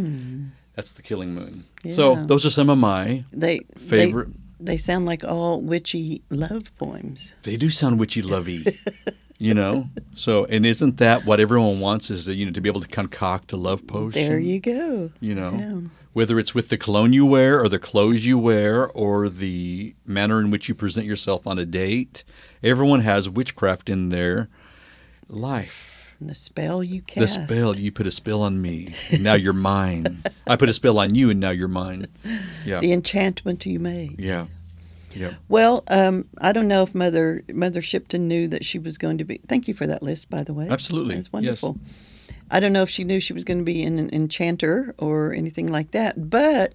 Hmm. 0.00 0.44
That's 0.74 0.92
the 0.92 1.02
killing 1.02 1.34
moon. 1.34 1.64
So 1.90 2.14
those 2.24 2.46
are 2.46 2.50
some 2.50 2.70
of 2.70 2.78
my 2.78 3.24
They 3.32 3.60
favorite. 3.76 4.28
They, 4.60 4.72
they 4.72 4.76
sound 4.78 5.04
like 5.06 5.24
all 5.24 5.60
witchy 5.60 6.22
love 6.30 6.74
poems. 6.78 7.32
They 7.42 7.56
do 7.56 7.70
sound 7.70 7.98
witchy 7.98 8.22
lovey, 8.22 8.64
you 9.38 9.52
know. 9.54 9.88
So, 10.14 10.44
and 10.46 10.64
isn't 10.64 10.98
that 10.98 11.24
what 11.26 11.40
everyone 11.40 11.80
wants? 11.80 12.10
Is 12.10 12.24
that 12.26 12.34
you 12.34 12.46
know 12.46 12.52
to 12.52 12.60
be 12.60 12.68
able 12.68 12.80
to 12.82 12.88
concoct 12.88 13.52
a 13.52 13.56
love 13.56 13.86
potion? 13.86 14.22
There 14.28 14.38
you 14.38 14.60
go. 14.60 15.10
You 15.20 15.34
know, 15.34 15.52
Yeah. 15.58 15.80
whether 16.12 16.38
it's 16.38 16.54
with 16.54 16.68
the 16.68 16.76
cologne 16.78 17.12
you 17.12 17.26
wear, 17.26 17.60
or 17.62 17.68
the 17.68 17.78
clothes 17.78 18.24
you 18.24 18.38
wear, 18.38 18.88
or 18.88 19.28
the 19.28 19.94
manner 20.06 20.40
in 20.40 20.50
which 20.50 20.68
you 20.68 20.74
present 20.74 21.04
yourself 21.06 21.46
on 21.46 21.58
a 21.58 21.66
date, 21.66 22.22
everyone 22.62 23.00
has 23.00 23.28
witchcraft 23.28 23.90
in 23.90 24.10
their 24.10 24.48
life. 25.28 25.89
And 26.20 26.28
the 26.28 26.34
spell 26.34 26.82
you 26.84 27.00
cast. 27.02 27.46
The 27.46 27.54
spell 27.54 27.76
you 27.76 27.90
put 27.90 28.06
a 28.06 28.10
spell 28.10 28.42
on 28.42 28.60
me, 28.60 28.94
and 29.10 29.24
now 29.24 29.34
you're 29.34 29.52
mine. 29.54 30.22
I 30.46 30.56
put 30.56 30.68
a 30.68 30.72
spell 30.74 30.98
on 30.98 31.14
you, 31.14 31.30
and 31.30 31.40
now 31.40 31.50
you're 31.50 31.66
mine. 31.68 32.06
Yeah, 32.66 32.80
The 32.80 32.92
enchantment 32.92 33.64
you 33.64 33.78
made. 33.80 34.20
yeah, 34.20 34.46
yeah. 35.14 35.34
Well, 35.48 35.82
um, 35.88 36.26
I 36.38 36.52
don't 36.52 36.68
know 36.68 36.82
if 36.82 36.94
Mother 36.94 37.42
Mother 37.52 37.80
Shipton 37.80 38.28
knew 38.28 38.48
that 38.48 38.64
she 38.66 38.78
was 38.78 38.98
going 38.98 39.16
to 39.18 39.24
be. 39.24 39.40
Thank 39.48 39.66
you 39.66 39.72
for 39.74 39.86
that 39.86 40.02
list, 40.02 40.28
by 40.30 40.42
the 40.44 40.52
way. 40.52 40.68
Absolutely, 40.68 41.14
That's 41.14 41.28
yes. 41.28 41.32
wonderful. 41.32 41.78
I 42.50 42.60
don't 42.60 42.72
know 42.72 42.82
if 42.82 42.90
she 42.90 43.04
knew 43.04 43.18
she 43.20 43.32
was 43.32 43.44
going 43.44 43.58
to 43.58 43.64
be 43.64 43.82
an, 43.84 43.98
an 43.98 44.10
enchanter 44.12 44.94
or 44.98 45.32
anything 45.32 45.68
like 45.68 45.92
that, 45.92 46.28
but 46.30 46.74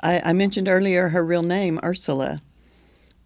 I, 0.00 0.20
I 0.24 0.32
mentioned 0.32 0.68
earlier 0.68 1.08
her 1.08 1.22
real 1.24 1.42
name, 1.42 1.80
Ursula, 1.84 2.40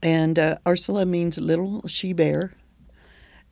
and 0.02 0.38
uh, 0.38 0.56
Ursula 0.66 1.04
means 1.06 1.38
little 1.38 1.86
she 1.86 2.12
bear, 2.14 2.54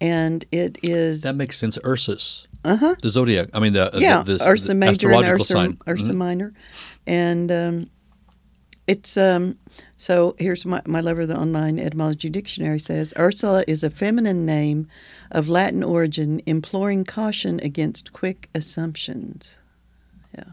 and 0.01 0.45
it 0.53 0.79
is 0.83 1.23
That 1.23 1.37
makes 1.37 1.57
sense. 1.59 1.79
Ursus, 1.85 2.47
uh 2.65 2.77
huh 2.77 2.95
the 3.03 3.11
zodiac. 3.11 3.49
I 3.55 3.61
mean, 3.61 3.73
the 3.73 3.91
yeah, 3.95 4.23
the, 4.23 4.37
the, 4.37 4.49
Ursa 4.49 4.69
the 4.69 4.75
Major 4.75 5.13
and 5.13 5.27
Ursa, 5.27 5.45
sign. 5.45 5.79
Ursa 5.87 6.13
Mhm. 6.13 6.17
Minor, 6.17 6.53
and 7.07 7.51
um, 7.53 7.91
it's 8.87 9.17
um, 9.17 9.55
so. 9.97 10.35
Here's 10.39 10.65
my 10.65 10.81
my 10.87 11.01
lover. 11.01 11.27
The 11.27 11.37
online 11.39 11.79
etymology 11.79 12.31
dictionary 12.31 12.79
says 12.81 13.13
Ursula 13.19 13.65
is 13.67 13.85
a 13.85 13.91
feminine 13.91 14.47
name 14.47 14.89
of 15.31 15.49
Latin 15.49 15.83
origin, 15.83 16.41
imploring 16.47 17.05
caution 17.05 17.61
against 17.63 18.13
quick 18.13 18.49
assumptions. 18.55 19.59
Yeah, 20.37 20.53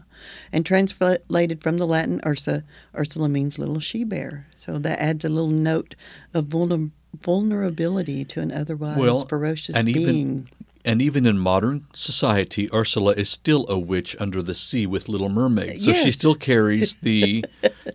and 0.52 0.64
translated 0.66 1.62
from 1.62 1.76
the 1.78 1.86
Latin 1.86 2.20
Ursa, 2.26 2.64
Ursula 2.96 3.28
means 3.28 3.58
little 3.58 3.80
she 3.80 4.04
bear. 4.04 4.46
So 4.54 4.78
that 4.78 4.98
adds 5.00 5.24
a 5.24 5.28
little 5.28 5.50
note 5.50 5.94
of 6.34 6.46
vulner- 6.46 6.90
vulnerability 7.22 8.24
to 8.24 8.40
an 8.40 8.52
otherwise 8.52 8.96
Well, 8.96 9.24
ferocious 9.26 9.76
and 9.76 9.88
even- 9.88 10.04
being. 10.04 10.50
And 10.84 11.02
even 11.02 11.26
in 11.26 11.36
modern 11.36 11.84
society, 11.94 12.72
Ursula 12.72 13.10
is 13.14 13.28
still 13.28 13.66
a 13.68 13.76
witch 13.76 14.14
under 14.20 14.40
the 14.40 14.54
sea 14.54 14.86
with 14.86 15.08
Little 15.08 15.28
Mermaid. 15.28 15.80
So 15.80 15.92
she 15.92 16.12
still 16.12 16.36
carries 16.36 16.94
the, 17.02 17.44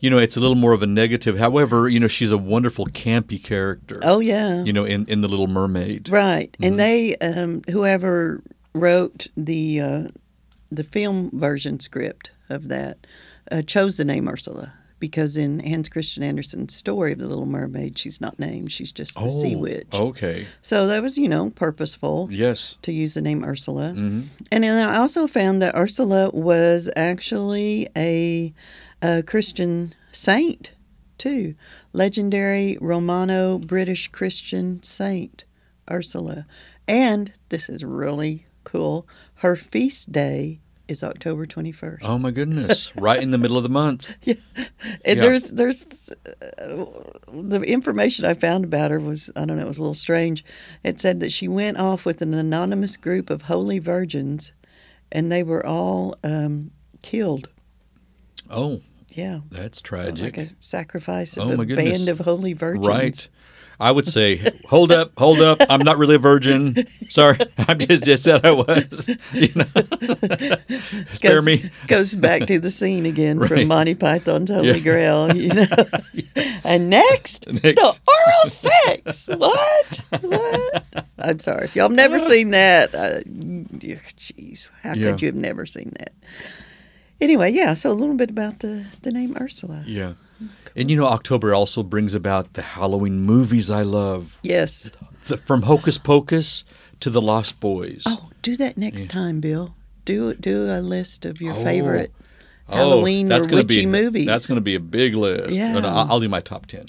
you 0.02 0.10
know, 0.10 0.18
it's 0.18 0.36
a 0.36 0.42
little 0.42 0.58
more 0.58 0.74
of 0.74 0.84
a 0.84 0.88
negative. 0.88 1.38
However, 1.40 1.88
you 1.88 2.02
know, 2.02 2.10
she's 2.10 2.34
a 2.34 2.38
wonderful 2.38 2.88
campy 2.88 3.42
character. 3.42 4.02
oh 4.04 4.20
yeah, 4.20 4.62
You 4.66 4.74
know, 4.74 4.84
in, 4.84 5.06
in 5.06 5.22
the 5.22 5.30
Little 5.30 5.48
Mermaid. 5.48 6.10
Right, 6.10 6.52
Mm-hmm. 6.52 6.64
and 6.66 6.80
they, 6.80 7.16
um, 7.20 7.62
whoever 7.70 8.44
wrote 8.74 9.28
the 9.38 9.80
uh, 9.80 10.04
the 10.70 10.84
film 10.84 11.30
version 11.34 11.80
script 11.80 12.32
of 12.50 12.68
that, 12.68 13.08
uh, 13.54 13.62
chose 13.62 13.96
the 13.96 14.04
name 14.06 14.28
Ursula 14.28 14.74
because 15.02 15.36
in 15.36 15.60
Hans 15.60 15.90
Christian 15.90 16.24
Andersen's 16.24 16.74
story 16.74 17.12
of 17.12 17.20
the 17.20 17.28
Little 17.28 17.46
Mermaid, 17.46 17.98
she's 18.00 18.22
not 18.22 18.40
named; 18.40 18.72
she's 18.72 18.94
just 18.94 19.16
the 19.22 19.30
sea 19.30 19.58
witch. 19.58 19.90
okay. 19.94 20.48
So 20.62 20.88
that 20.88 21.04
was, 21.04 21.18
you 21.18 21.28
know, 21.28 21.50
purposeful 21.50 22.30
Yes. 22.32 22.78
to 22.84 22.94
use 22.94 23.16
the 23.16 23.22
name 23.22 23.44
Ursula. 23.44 23.90
hmm 23.92 24.22
And 24.50 24.64
then 24.64 24.88
I 24.88 24.96
also 24.98 25.28
found 25.28 25.62
that 25.62 25.76
Ursula 25.76 26.30
was 26.30 26.90
actually 26.96 27.90
a, 27.98 28.54
a 29.02 29.24
Christian 29.24 29.94
saint, 30.14 30.72
too. 31.18 31.56
Legendary 31.92 32.78
Romano 32.80 33.58
British 33.58 34.08
Christian 34.08 34.82
saint, 34.84 35.44
Ursula. 35.90 36.46
And 36.88 37.34
this 37.50 37.68
is 37.68 37.84
really 37.84 38.46
cool 38.64 39.08
her 39.36 39.56
feast 39.56 40.12
day 40.12 40.60
is 40.92 41.04
October 41.04 41.46
21st. 41.46 42.00
Oh 42.04 42.18
my 42.18 42.30
goodness! 42.32 42.96
right 42.96 43.22
in 43.22 43.32
the 43.32 43.38
middle 43.38 43.58
of 43.58 43.64
the 43.64 43.70
month. 43.70 44.16
And 45.06 45.18
Yeah. 45.18 45.22
there's 45.22 45.50
there's 45.52 46.10
uh, 46.60 46.86
the 47.32 47.62
information 47.66 48.26
I 48.26 48.34
found 48.34 48.66
about 48.66 48.92
her 48.92 49.00
was 49.00 49.32
I 49.36 49.46
don't 49.46 49.58
know 49.58 49.64
it 49.64 49.68
was 49.68 49.78
a 49.78 49.82
little 49.82 49.94
strange. 49.94 50.44
It 50.84 51.00
said 51.00 51.20
that 51.22 51.32
she 51.32 51.48
went 51.48 51.78
off 51.78 52.06
with 52.06 52.22
an 52.22 52.34
anonymous 52.34 52.98
group 52.98 53.30
of 53.30 53.44
holy 53.44 53.80
virgins, 53.80 54.52
and 55.12 55.32
they 55.32 55.44
were 55.44 55.66
all 55.66 56.16
um, 56.24 56.72
killed. 57.02 57.48
Oh, 58.50 58.82
Yeah, 59.10 59.40
that's 59.50 59.80
like 59.92 60.16
tragic. 60.16 60.38
a 60.38 60.48
sacrifice 60.60 61.38
of 61.38 61.50
Oh, 61.50 61.62
a 61.62 61.66
goodness. 61.66 62.00
band 62.00 62.10
of 62.10 62.20
holy 62.26 62.54
virgins. 62.54 62.88
Right. 62.88 63.30
I 63.82 63.92
would 63.92 64.08
say, 64.08 64.38
hold 64.70 64.92
up, 64.92 65.12
hold 65.18 65.40
up. 65.42 65.60
I'm 65.70 65.82
not 65.82 65.98
really 65.98 66.16
a 66.16 66.20
virgin. 66.20 66.86
Sorry, 67.10 67.38
I'm 67.58 67.80
just 67.80 68.04
just 68.06 68.24
said 68.24 68.46
I 68.46 68.52
was. 68.52 69.10
You 69.34 69.50
know, 69.56 69.66
spare 71.14 71.36
goes, 71.36 71.46
me. 71.46 71.70
goes 71.88 72.16
back 72.16 72.46
to 72.48 72.60
the 72.60 72.70
scene 72.70 73.06
again 73.06 73.40
Right. 73.40 73.50
from 73.50 73.68
Monty 73.68 73.96
Python's 73.96 74.52
Holy 74.52 74.68
Yeah. 74.70 74.80
Grail. 74.80 75.36
You 75.36 75.54
know, 75.54 75.66
and 76.64 76.90
next, 76.90 77.48
Next. 77.52 77.82
the 77.82 78.00
oral 78.08 78.46
sex. 78.46 79.28
What? 79.36 80.02
What? 80.22 81.06
I'm 81.20 81.40
sorry 81.40 81.66
if 81.66 81.76
y'all 81.76 81.90
have 81.90 81.96
never 81.96 82.20
seen 82.20 82.52
that. 82.52 82.94
Uh, 82.94 83.22
Jeez, 83.22 84.68
how 84.84 84.94
Yeah. 84.94 85.12
could 85.12 85.22
you 85.22 85.28
have 85.28 85.36
never 85.36 85.66
seen 85.66 85.92
that? 86.00 86.14
Anyway, 87.20 87.52
yeah. 87.52 87.74
So 87.74 87.92
a 87.92 87.94
little 87.94 88.16
bit 88.16 88.30
about 88.30 88.60
the 88.60 88.86
the 89.02 89.12
name 89.12 89.36
Ursula. 89.40 89.84
Yeah. 89.88 90.14
And 90.76 90.90
you 90.90 90.98
know, 90.98 91.06
October 91.06 91.54
also 91.54 91.84
brings 91.84 92.14
about 92.16 92.54
the 92.54 92.62
Halloween 92.62 93.20
movies 93.20 93.70
I 93.70 93.82
love. 93.84 94.40
Yes. 94.44 94.92
The, 95.28 95.38
from 95.38 95.64
Hocus 95.64 95.98
Pocus 95.98 96.64
to 97.02 97.10
The 97.10 97.22
Lost 97.22 97.60
Boys. 97.60 98.04
Oh, 98.08 98.30
do 98.42 98.56
that 98.58 98.78
next 98.78 99.10
time, 99.10 99.40
Bill. 99.40 99.76
Do 100.06 100.34
do 100.34 100.66
a 100.72 100.82
list 100.82 101.26
of 101.26 101.42
your 101.42 101.54
Oh. 101.54 101.64
favorite 101.64 102.12
Oh, 102.70 102.76
Halloween 102.76 103.26
or 103.26 103.30
that's 103.30 103.48
gonna 103.48 103.64
witchy 103.64 103.82
be, 103.82 103.86
movies. 103.86 104.26
That's 104.26 104.48
going 104.48 104.56
to 104.56 104.62
be 104.62 104.76
a 104.76 104.80
big 104.80 105.14
list. 105.14 105.52
Yeah. 105.52 105.76
And 105.76 105.86
I'll, 105.86 106.10
I'll 106.14 106.20
do 106.22 106.30
my 106.30 106.40
top 106.40 106.68
10. 106.68 106.86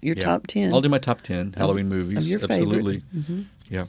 your 0.00 0.14
Yeah. 0.16 0.22
top 0.24 0.46
ten. 0.46 0.72
I'll 0.72 0.80
do 0.80 0.88
my 0.88 0.98
top 0.98 1.20
10 1.22 1.54
Halloween 1.56 1.88
movies. 1.88 2.28
your 2.30 2.38
favorite. 2.38 2.60
Absolutely. 2.60 3.02
Mm-hmm. 3.14 3.42
Yeah. 3.68 3.86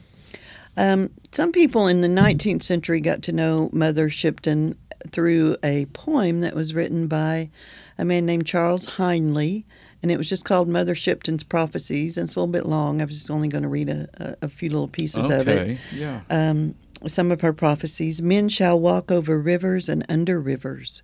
Um, 0.76 1.10
some 1.32 1.52
people 1.52 1.86
in 1.86 2.00
the 2.00 2.08
19th 2.08 2.62
century 2.62 3.00
got 3.00 3.22
to 3.22 3.32
know 3.32 3.68
Mother 3.72 4.10
Shipton 4.10 4.76
through 5.10 5.56
a 5.62 5.86
poem 5.86 6.40
that 6.40 6.54
was 6.54 6.74
written 6.74 7.06
by 7.06 7.50
a 7.96 8.04
man 8.04 8.26
named 8.26 8.46
Charles 8.46 8.96
Hindley, 8.96 9.64
and 10.02 10.10
it 10.10 10.16
was 10.16 10.28
just 10.28 10.44
called 10.44 10.68
Mother 10.68 10.94
Shipton's 10.94 11.42
Prophecies. 11.42 12.16
And 12.16 12.26
it's 12.26 12.36
a 12.36 12.40
little 12.40 12.52
bit 12.52 12.66
long. 12.66 13.00
I 13.00 13.04
was 13.04 13.18
just 13.18 13.30
only 13.30 13.48
going 13.48 13.62
to 13.62 13.68
read 13.68 13.88
a, 13.88 14.36
a, 14.42 14.48
few 14.48 14.70
little 14.70 14.88
pieces 14.88 15.28
of 15.28 15.48
it. 15.48 15.58
Okay. 15.58 15.78
Yeah. 15.94 16.20
Um, 16.30 16.74
some 17.06 17.30
of 17.30 17.40
her 17.42 17.52
prophecies 17.52 18.20
Men 18.20 18.48
shall 18.48 18.78
walk 18.78 19.10
over 19.10 19.38
rivers 19.38 19.88
and 19.88 20.04
under 20.08 20.40
rivers. 20.40 21.02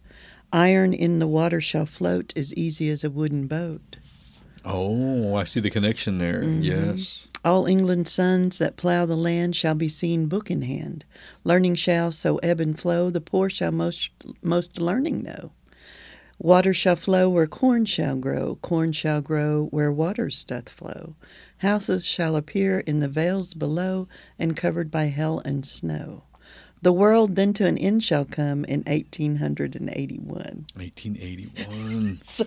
Iron 0.52 0.92
in 0.92 1.18
the 1.18 1.26
water 1.26 1.60
shall 1.60 1.86
float 1.86 2.32
as 2.36 2.54
easy 2.54 2.88
as 2.88 3.02
a 3.02 3.10
wooden 3.10 3.46
boat. 3.46 3.96
Oh, 4.64 5.34
I 5.34 5.44
see 5.44 5.60
the 5.60 5.70
connection 5.70 6.18
there. 6.18 6.42
Mm-hmm. 6.42 6.62
Yes. 6.62 7.28
All 7.44 7.66
England's 7.66 8.10
sons 8.10 8.56
that 8.56 8.78
plough 8.78 9.04
the 9.04 9.16
land 9.16 9.54
shall 9.54 9.74
be 9.74 9.86
seen 9.86 10.28
book 10.28 10.50
in 10.50 10.62
hand. 10.62 11.04
Learning 11.44 11.74
shall 11.74 12.10
so 12.10 12.38
ebb 12.38 12.58
and 12.58 12.78
flow, 12.78 13.10
the 13.10 13.20
poor 13.20 13.50
shall 13.50 13.70
most 13.70 14.10
most 14.40 14.80
learning 14.80 15.22
know. 15.22 15.50
Water 16.38 16.72
shall 16.72 16.96
flow 16.96 17.28
where 17.28 17.46
corn 17.46 17.84
shall 17.84 18.16
grow, 18.16 18.56
corn 18.62 18.92
shall 18.92 19.20
grow 19.20 19.66
where 19.66 19.92
waters 19.92 20.42
doth 20.42 20.70
flow. 20.70 21.16
Houses 21.58 22.06
shall 22.06 22.34
appear 22.34 22.80
in 22.80 23.00
the 23.00 23.08
vales 23.08 23.52
below, 23.52 24.08
and 24.38 24.56
covered 24.56 24.90
by 24.90 25.04
hell 25.04 25.40
and 25.44 25.66
snow. 25.66 26.22
The 26.84 26.92
world 26.92 27.34
then 27.34 27.54
to 27.54 27.64
an 27.66 27.78
end 27.78 28.04
shall 28.04 28.26
come 28.26 28.64
in 28.66 28.82
1881. 28.84 30.66
1881. 30.76 32.20
So 32.22 32.44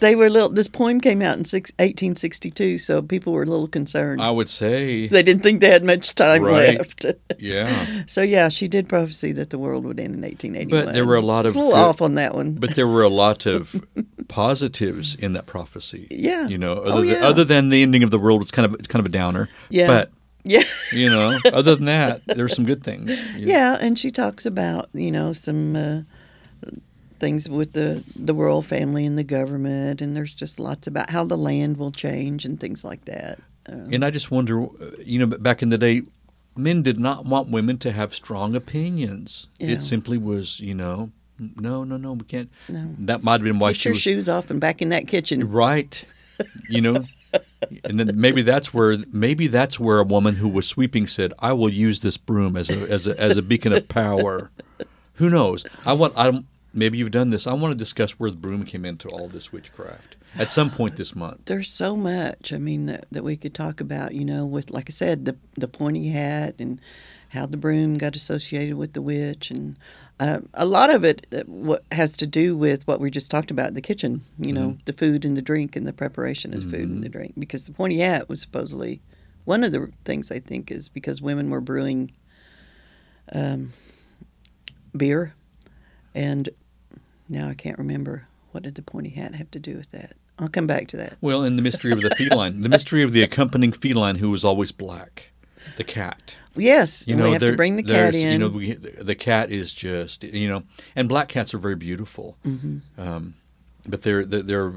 they 0.00 0.16
were 0.16 0.28
little. 0.28 0.48
This 0.48 0.66
poem 0.68 1.00
came 1.00 1.22
out 1.22 1.38
in 1.38 1.44
six, 1.44 1.70
1862, 1.78 2.78
so 2.78 3.02
people 3.02 3.32
were 3.32 3.44
a 3.44 3.46
little 3.46 3.68
concerned. 3.68 4.20
I 4.20 4.30
would 4.30 4.48
say, 4.48 5.06
they 5.06 5.22
didn't 5.22 5.42
think 5.44 5.60
they 5.60 5.70
had 5.70 5.84
much 5.84 6.14
time 6.16 6.42
Right. 6.42 6.76
left. 6.78 7.06
yeah. 7.38 8.02
so 8.06 8.22
yeah, 8.22 8.48
she 8.48 8.66
did 8.68 8.88
prophesy 8.88 9.30
that 9.32 9.50
the 9.50 9.58
world 9.58 9.84
would 9.84 10.00
end 10.00 10.14
in 10.14 10.22
1881. 10.22 10.84
But 10.86 10.94
there 10.94 11.06
were 11.06 11.16
a 11.16 11.20
lot 11.20 11.46
It's 11.46 11.54
of 11.54 11.62
a 11.62 11.64
little 11.64 11.80
off 11.80 12.02
on 12.02 12.14
that 12.16 12.34
one. 12.34 12.54
But 12.54 12.74
there 12.74 12.88
were 12.88 13.02
a 13.02 13.08
lot 13.08 13.46
of 13.46 13.80
positives 14.28 15.14
in 15.14 15.34
that 15.34 15.46
prophecy. 15.46 16.08
Yeah. 16.10 16.48
You 16.48 16.58
know, 16.58 16.78
oh, 16.78 16.82
other, 16.82 17.00
Oh, 17.00 17.04
than, 17.06 17.22
other 17.22 17.44
than 17.44 17.68
the 17.68 17.82
ending 17.82 18.02
of 18.02 18.10
the 18.10 18.18
world, 18.18 18.42
it's 18.42 18.50
kind 18.50 18.66
of 18.66 18.74
it's 18.74 18.88
kind 18.88 19.00
of 19.00 19.06
a 19.06 19.10
downer. 19.12 19.48
Yeah. 19.70 19.86
But 19.86 20.10
yeah. 20.44 20.62
you 20.92 21.08
know, 21.08 21.38
other 21.52 21.74
than 21.76 21.86
that, 21.86 22.22
there's 22.26 22.54
some 22.54 22.64
good 22.64 22.82
things. 22.84 23.10
You 23.36 23.46
know. 23.46 23.52
Yeah, 23.52 23.78
and 23.80 23.98
she 23.98 24.10
talks 24.10 24.46
about 24.46 24.88
you 24.92 25.10
know 25.10 25.32
some 25.32 25.76
uh, 25.76 26.00
things 27.18 27.48
with 27.48 27.72
the 27.72 28.02
the 28.16 28.34
royal 28.34 28.62
family 28.62 29.06
and 29.06 29.16
the 29.16 29.24
government, 29.24 30.00
and 30.00 30.14
there's 30.16 30.34
just 30.34 30.58
lots 30.58 30.86
about 30.86 31.10
how 31.10 31.24
the 31.24 31.36
land 31.38 31.76
will 31.76 31.92
change 31.92 32.44
and 32.44 32.58
things 32.58 32.84
like 32.84 33.04
that. 33.06 33.38
Uh, 33.68 33.86
And 33.92 34.04
I 34.04 34.10
just 34.10 34.30
wonder, 34.30 34.62
uh, 34.64 34.66
you 35.04 35.18
know, 35.24 35.26
back 35.38 35.62
in 35.62 35.68
the 35.68 35.78
day, 35.78 36.02
men 36.56 36.82
did 36.82 36.98
not 36.98 37.24
want 37.24 37.48
women 37.50 37.78
to 37.78 37.92
have 37.92 38.12
strong 38.14 38.56
opinions. 38.56 39.46
Yeah. 39.60 39.74
It 39.74 39.80
simply 39.80 40.18
was, 40.18 40.58
you 40.58 40.74
know, 40.74 41.12
no, 41.38 41.84
no, 41.84 41.96
no, 41.96 42.14
we 42.14 42.24
can't. 42.24 42.50
No. 42.68 42.94
That 42.98 43.22
might 43.22 43.34
have 43.34 43.42
been 43.44 43.60
why 43.60 43.70
Get 43.70 43.76
she 43.80 43.88
your 43.88 43.94
was 43.94 44.02
shoes 44.02 44.28
off 44.28 44.50
and 44.50 44.60
back 44.60 44.82
in 44.82 44.88
that 44.88 45.06
kitchen. 45.06 45.48
right. 45.50 46.04
You 46.68 46.80
know, 46.80 47.04
and 47.84 47.98
then 47.98 48.10
maybe 48.14 48.42
that's 48.42 48.72
where 48.72 48.96
maybe 49.12 49.46
that's 49.46 49.78
where 49.78 49.98
a 49.98 50.04
woman 50.04 50.36
who 50.36 50.48
was 50.48 50.68
sweeping 50.68 51.06
said, 51.06 51.32
"I 51.38 51.52
will 51.52 51.68
use 51.68 52.00
this 52.00 52.16
broom 52.16 52.56
as 52.56 52.70
a 52.70 52.90
as 52.90 53.06
a 53.06 53.18
as 53.20 53.36
a 53.36 53.42
beacon 53.42 53.72
of 53.72 53.88
power." 53.88 54.50
Who 55.14 55.30
knows? 55.30 55.64
I 55.84 55.92
want. 55.92 56.14
I 56.16 56.42
maybe 56.72 56.98
you've 56.98 57.10
done 57.10 57.30
this. 57.30 57.46
I 57.46 57.52
want 57.52 57.72
to 57.72 57.78
discuss 57.78 58.12
where 58.12 58.30
the 58.30 58.36
broom 58.36 58.64
came 58.64 58.84
into 58.84 59.08
all 59.08 59.28
this 59.28 59.52
witchcraft 59.52 60.16
at 60.36 60.52
some 60.52 60.70
point 60.70 60.96
this 60.96 61.14
month. 61.14 61.40
There's 61.44 61.70
so 61.70 61.96
much. 61.96 62.52
I 62.52 62.58
mean 62.58 62.86
that, 62.86 63.06
that 63.10 63.24
we 63.24 63.36
could 63.36 63.54
talk 63.54 63.80
about. 63.80 64.14
You 64.14 64.24
know, 64.24 64.44
with 64.44 64.70
like 64.70 64.88
I 64.88 64.92
said, 64.92 65.24
the 65.24 65.36
the 65.54 65.68
pointy 65.68 66.08
hat 66.08 66.56
and 66.58 66.80
how 67.30 67.46
the 67.46 67.56
broom 67.56 67.94
got 67.94 68.14
associated 68.14 68.76
with 68.76 68.92
the 68.92 69.02
witch, 69.02 69.50
and 69.50 69.78
uh, 70.20 70.40
a 70.54 70.66
lot 70.66 70.94
of 70.94 71.04
it 71.04 71.26
uh, 71.32 71.42
what 71.46 71.84
has 71.90 72.16
to 72.18 72.26
do 72.26 72.56
with 72.56 72.86
what 72.86 73.00
we 73.00 73.10
just 73.10 73.30
talked 73.30 73.50
about 73.50 73.68
in 73.68 73.74
the 73.74 73.80
kitchen. 73.80 74.22
You 74.38 74.52
know, 74.52 74.78
the 74.84 74.92
food 74.92 75.24
and 75.24 75.36
the 75.36 75.42
drink 75.42 75.76
and 75.76 75.86
the 75.86 75.92
preparation 75.92 76.54
of 76.54 76.64
the 76.64 76.76
food 76.76 76.88
and 76.88 77.02
the 77.02 77.08
drink. 77.08 77.34
Because 77.38 77.64
the 77.64 77.72
pointy 77.72 77.98
hat 77.98 78.28
was 78.28 78.40
supposedly 78.40 79.00
one 79.44 79.64
of 79.64 79.72
the 79.72 79.90
things 80.04 80.30
I 80.30 80.38
think 80.38 80.70
is 80.70 80.88
because 80.88 81.20
women 81.20 81.50
were 81.50 81.60
brewing 81.60 82.12
um, 83.34 83.72
beer, 84.96 85.34
and 86.14 86.48
now 87.28 87.48
I 87.48 87.54
can't 87.54 87.78
remember 87.78 88.26
what 88.52 88.62
did 88.62 88.74
the 88.74 88.82
pointy 88.82 89.10
hat 89.10 89.34
have 89.34 89.50
to 89.52 89.58
do 89.58 89.76
with 89.76 89.90
that. 89.92 90.14
I'll 90.38 90.48
come 90.48 90.66
back 90.66 90.88
to 90.88 90.96
that. 90.96 91.16
Well, 91.20 91.44
in 91.44 91.56
the 91.56 91.62
mystery 91.62 91.92
of 91.92 92.00
the 92.02 92.10
feline, 92.16 92.62
the 92.62 92.68
mystery 92.68 93.02
of 93.02 93.12
the 93.12 93.22
accompanying 93.22 93.72
feline 93.72 94.16
who 94.16 94.30
was 94.30 94.44
always 94.44 94.72
black, 94.72 95.30
the 95.76 95.84
cat. 95.84 96.36
Yes, 96.54 97.04
You 97.06 97.16
know, 97.16 97.24
we 97.26 97.32
have 97.32 97.40
to 97.42 97.56
bring 97.56 97.76
the 97.76 97.82
cat 97.82 98.14
in. 98.14 98.32
You 98.32 98.38
know, 98.38 98.48
we, 98.48 98.72
the, 98.74 99.04
the 99.04 99.14
cat 99.14 99.50
is 99.50 99.72
just 99.72 100.22
you 100.24 100.48
know, 100.48 100.64
and 100.96 101.08
black 101.08 101.28
cats 101.28 101.54
are 101.54 101.58
very 101.58 101.76
beautiful, 101.76 102.36
Mm-hmm. 102.44 102.78
um, 103.00 103.34
but 103.86 104.02
they're, 104.02 104.24
they're 104.24 104.42
they're 104.42 104.72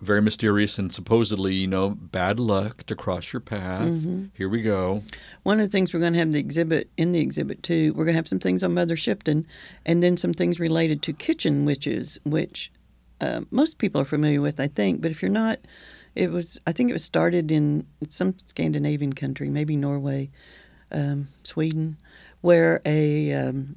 very 0.00 0.22
mysterious 0.22 0.78
and 0.78 0.92
supposedly 0.92 1.54
you 1.54 1.66
know 1.66 1.90
bad 1.90 2.40
luck 2.40 2.84
to 2.84 2.94
cross 2.94 3.32
your 3.32 3.40
path. 3.40 3.82
Mm-hmm. 3.82 4.26
Here 4.34 4.48
we 4.48 4.62
go. 4.62 5.02
One 5.42 5.60
of 5.60 5.66
the 5.66 5.70
things 5.70 5.92
we're 5.92 6.00
going 6.00 6.14
to 6.14 6.18
have 6.18 6.32
the 6.32 6.38
exhibit 6.38 6.90
in 6.96 7.12
the 7.12 7.20
exhibit 7.20 7.62
too. 7.62 7.92
We're 7.94 8.04
going 8.04 8.14
to 8.14 8.18
have 8.18 8.28
some 8.28 8.38
things 8.38 8.64
on 8.64 8.74
Mother 8.74 8.96
Shipton, 8.96 9.46
and 9.84 10.02
then 10.02 10.16
some 10.16 10.32
things 10.32 10.58
related 10.58 11.02
to 11.02 11.12
kitchen 11.12 11.64
witches, 11.64 12.18
which 12.24 12.72
uh, 13.20 13.42
most 13.50 13.78
people 13.78 14.00
are 14.00 14.06
familiar 14.06 14.40
with, 14.40 14.58
I 14.58 14.68
think. 14.68 15.00
But 15.00 15.10
if 15.10 15.22
you're 15.22 15.30
not, 15.30 15.58
it 16.14 16.30
was 16.30 16.60
I 16.66 16.72
think 16.72 16.90
it 16.90 16.94
was 16.94 17.04
started 17.04 17.50
in 17.50 17.86
some 18.08 18.34
Scandinavian 18.44 19.12
country, 19.12 19.50
maybe 19.50 19.76
Norway, 19.76 20.30
um, 20.90 21.28
Sweden, 21.44 21.98
where 22.40 22.80
a 22.86 23.32
um, 23.32 23.76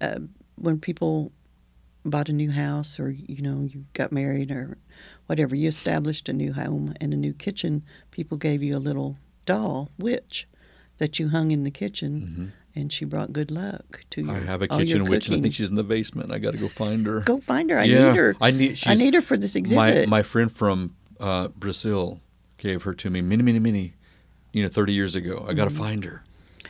uh, 0.00 0.20
when 0.56 0.78
people 0.78 1.32
bought 2.10 2.28
a 2.28 2.32
new 2.32 2.50
house 2.50 2.98
or 3.00 3.10
you 3.10 3.42
know 3.42 3.62
you 3.70 3.84
got 3.92 4.12
married 4.12 4.50
or 4.50 4.78
whatever 5.26 5.54
you 5.54 5.68
established 5.68 6.28
a 6.28 6.32
new 6.32 6.52
home 6.52 6.94
and 7.00 7.12
a 7.12 7.16
new 7.16 7.32
kitchen 7.32 7.82
people 8.10 8.36
gave 8.36 8.62
you 8.62 8.76
a 8.76 8.78
little 8.78 9.16
doll 9.44 9.90
witch 9.98 10.46
that 10.98 11.18
you 11.18 11.28
hung 11.28 11.50
in 11.50 11.62
the 11.64 11.70
kitchen 11.70 12.52
and 12.74 12.92
she 12.92 13.04
brought 13.04 13.32
good 13.32 13.50
luck 13.50 14.04
to 14.10 14.22
Mm-hmm. 14.22 14.30
I 14.30 14.38
have 14.40 14.62
a 14.62 14.68
kitchen 14.68 15.04
witch, 15.04 15.28
and 15.28 15.36
I 15.36 15.40
think 15.40 15.54
she's 15.54 15.70
in 15.70 15.76
the 15.76 15.84
basement. 15.84 16.30
I 16.32 16.38
got 16.38 16.52
to 16.52 16.58
go 16.58 16.68
find 16.68 17.06
her. 17.06 17.20
go 17.20 17.38
find 17.40 17.70
her 17.70 17.78
i 17.78 17.84
yeah, 17.84 18.10
need 18.10 18.16
her 18.18 18.36
I 18.40 18.50
need. 18.50 18.78
I 18.86 18.94
need 18.94 19.14
her 19.14 19.22
for 19.22 19.36
this 19.36 19.56
exhibit 19.56 20.08
my 20.08 20.18
my 20.18 20.22
friend 20.22 20.50
from 20.50 20.94
uh, 21.20 21.48
Brazil 21.48 22.20
gave 22.58 22.82
her 22.84 22.94
to 22.94 23.10
me 23.10 23.20
many 23.20 23.42
many 23.42 23.58
many, 23.58 23.94
you 24.52 24.62
know, 24.62 24.68
thirty 24.68 24.92
years 24.92 25.14
ago. 25.16 25.44
I 25.48 25.54
got 25.54 25.64
to 25.64 25.74
find 25.74 26.04
her. 26.04 26.22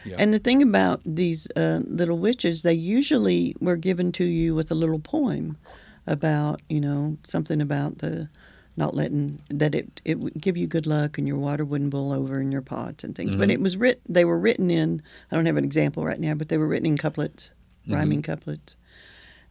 Yeah. 0.07 0.17
And 0.19 0.33
the 0.33 0.39
thing 0.39 0.63
about 0.63 1.01
these 1.05 1.49
uh, 1.57 1.81
little 1.85 2.19
witches, 2.19 2.63
they 2.63 2.75
usually 2.75 3.57
were 3.61 3.77
given 3.77 4.13
to 4.13 4.25
you 4.25 4.55
with 4.55 4.71
a 4.71 4.75
little 4.75 4.99
poem 4.99 5.59
about, 6.07 6.63
you 6.69 6.81
know, 6.81 7.19
something 7.25 7.61
about 7.61 7.99
the 7.99 8.29
not 8.77 8.95
letting 8.95 9.41
that 9.49 9.75
it 9.75 10.01
it 10.05 10.19
would 10.19 10.35
give 10.39 10.57
you 10.57 10.67
good 10.67 10.87
luck 10.87 11.17
and 11.17 11.27
your 11.27 11.39
water 11.39 11.65
wouldn't 11.65 11.91
boil 11.91 12.13
over 12.13 12.41
in 12.41 12.53
your 12.53 12.63
pots 12.63 13.05
and 13.05 13.15
things. 13.15 13.35
But 13.35 13.51
it 13.51 13.61
was 13.61 13.77
writ 13.77 14.01
they 14.09 14.25
were 14.25 14.39
written 14.39 14.71
in 14.71 15.03
I 15.31 15.35
don't 15.35 15.47
have 15.47 15.57
an 15.57 15.65
example 15.65 16.05
right 16.05 16.21
now, 16.21 16.35
but 16.35 16.49
they 16.49 16.59
were 16.59 16.67
written 16.67 16.87
in 16.87 16.97
couplets, 16.99 17.51
rhyming 17.89 18.23
couplets. 18.23 18.77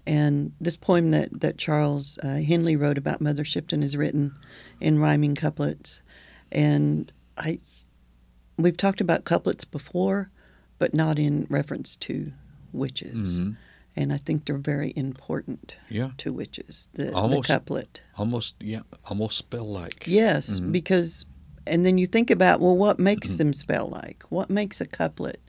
And 0.08 0.52
this 0.62 0.78
poem 0.78 1.10
that 1.12 1.42
that 1.42 1.58
Charles 1.58 2.20
uh, 2.20 2.36
Henley 2.36 2.76
wrote 2.76 3.00
about 3.00 3.20
Mother 3.20 3.44
Shipton 3.44 3.82
is 3.82 3.98
written 3.98 4.36
in 4.80 5.00
rhyming 5.00 5.34
couplets, 5.34 6.02
and 6.52 7.12
I 7.38 7.60
we've 8.58 8.78
talked 8.78 9.02
about 9.02 9.26
couplets 9.26 9.66
before, 9.66 10.30
but 10.78 10.94
not 10.94 11.18
in 11.20 11.48
reference 11.50 11.96
to 11.96 12.32
witches. 12.74 13.40
Mhm. 13.40 13.58
And 13.98 14.12
I 14.12 14.18
think 14.18 14.46
they're 14.46 14.58
very 14.58 14.92
important 14.96 15.78
Yeah. 15.90 16.12
to 16.18 16.34
witches. 16.34 16.90
The, 16.94 17.06
the 17.06 17.42
couplet. 17.46 18.02
almost 18.18 18.56
yeah, 18.60 18.82
almost 19.06 19.38
spell 19.38 19.66
like. 19.66 20.04
Yes, 20.06 20.60
Mhm. 20.60 20.72
because, 20.74 21.26
and 21.66 21.86
then 21.86 21.98
you 21.98 22.06
think 22.06 22.30
about, 22.30 22.60
well, 22.60 22.76
what 22.76 23.00
makes 23.00 23.30
Mm-hmm. 23.30 23.38
them 23.38 23.54
spell 23.54 23.88
like? 23.88 24.24
What 24.30 24.50
makes 24.50 24.82
a 24.82 24.86
couplet 24.86 25.40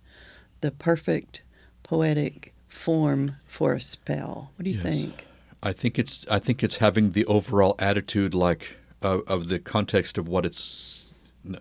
the 0.60 0.70
perfect 0.70 1.42
poetic 1.82 2.54
form 2.68 3.36
for 3.46 3.72
a 3.74 3.80
spell? 3.80 4.52
What 4.56 4.64
do 4.64 4.70
you 4.70 4.76
Yes. 4.76 4.84
think? 4.84 5.26
I 5.62 5.72
think 5.72 5.98
it's 5.98 6.24
I 6.30 6.38
think 6.38 6.62
it's 6.62 6.76
having 6.76 7.12
the 7.12 7.24
overall 7.26 7.74
attitude 7.80 8.32
like 8.34 8.76
of, 9.02 9.22
of 9.26 9.48
the 9.48 9.58
context 9.58 10.18
of 10.18 10.28
what 10.28 10.46
it's. 10.46 11.05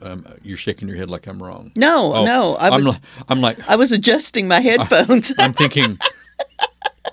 Um, 0.02 0.26
you're 0.43 0.58
shaking 0.58 0.88
your 0.88 0.98
head 0.98 1.10
like 1.12 1.28
I'm 1.28 1.41
wrong. 1.41 1.71
No, 1.76 2.13
Oh, 2.13 2.26
no, 2.26 2.56
I 2.56 2.67
I'm 2.69 2.74
was 2.76 2.88
li- 2.95 3.02
I'm 3.30 3.41
like 3.41 3.58
I 3.69 3.76
was 3.76 3.91
adjusting 3.91 4.48
my 4.48 4.60
headphones. 4.62 5.34
I'm 5.39 5.54
thinking. 5.54 5.98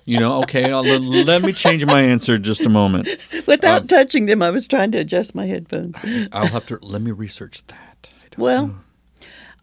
You 0.05 0.19
know, 0.19 0.41
okay. 0.43 0.73
I'll, 0.73 0.83
let 0.83 1.43
me 1.43 1.53
change 1.53 1.85
my 1.87 2.01
answer 2.03 2.37
just 2.37 2.63
a 2.67 2.69
moment. 2.69 3.07
Without 3.47 3.83
um, 3.83 3.87
touching 3.87 4.27
them, 4.27 4.43
I 4.43 4.51
was 4.51 4.67
trying 4.67 4.91
to 4.93 4.99
adjust 4.99 5.35
my 5.35 5.47
headphones. 5.47 5.97
I'll 6.33 6.49
have 6.49 6.67
to 6.67 6.79
let 6.83 7.03
me 7.03 7.13
research 7.13 7.65
that. 7.69 8.11
I 8.13 8.41
Well. 8.41 8.75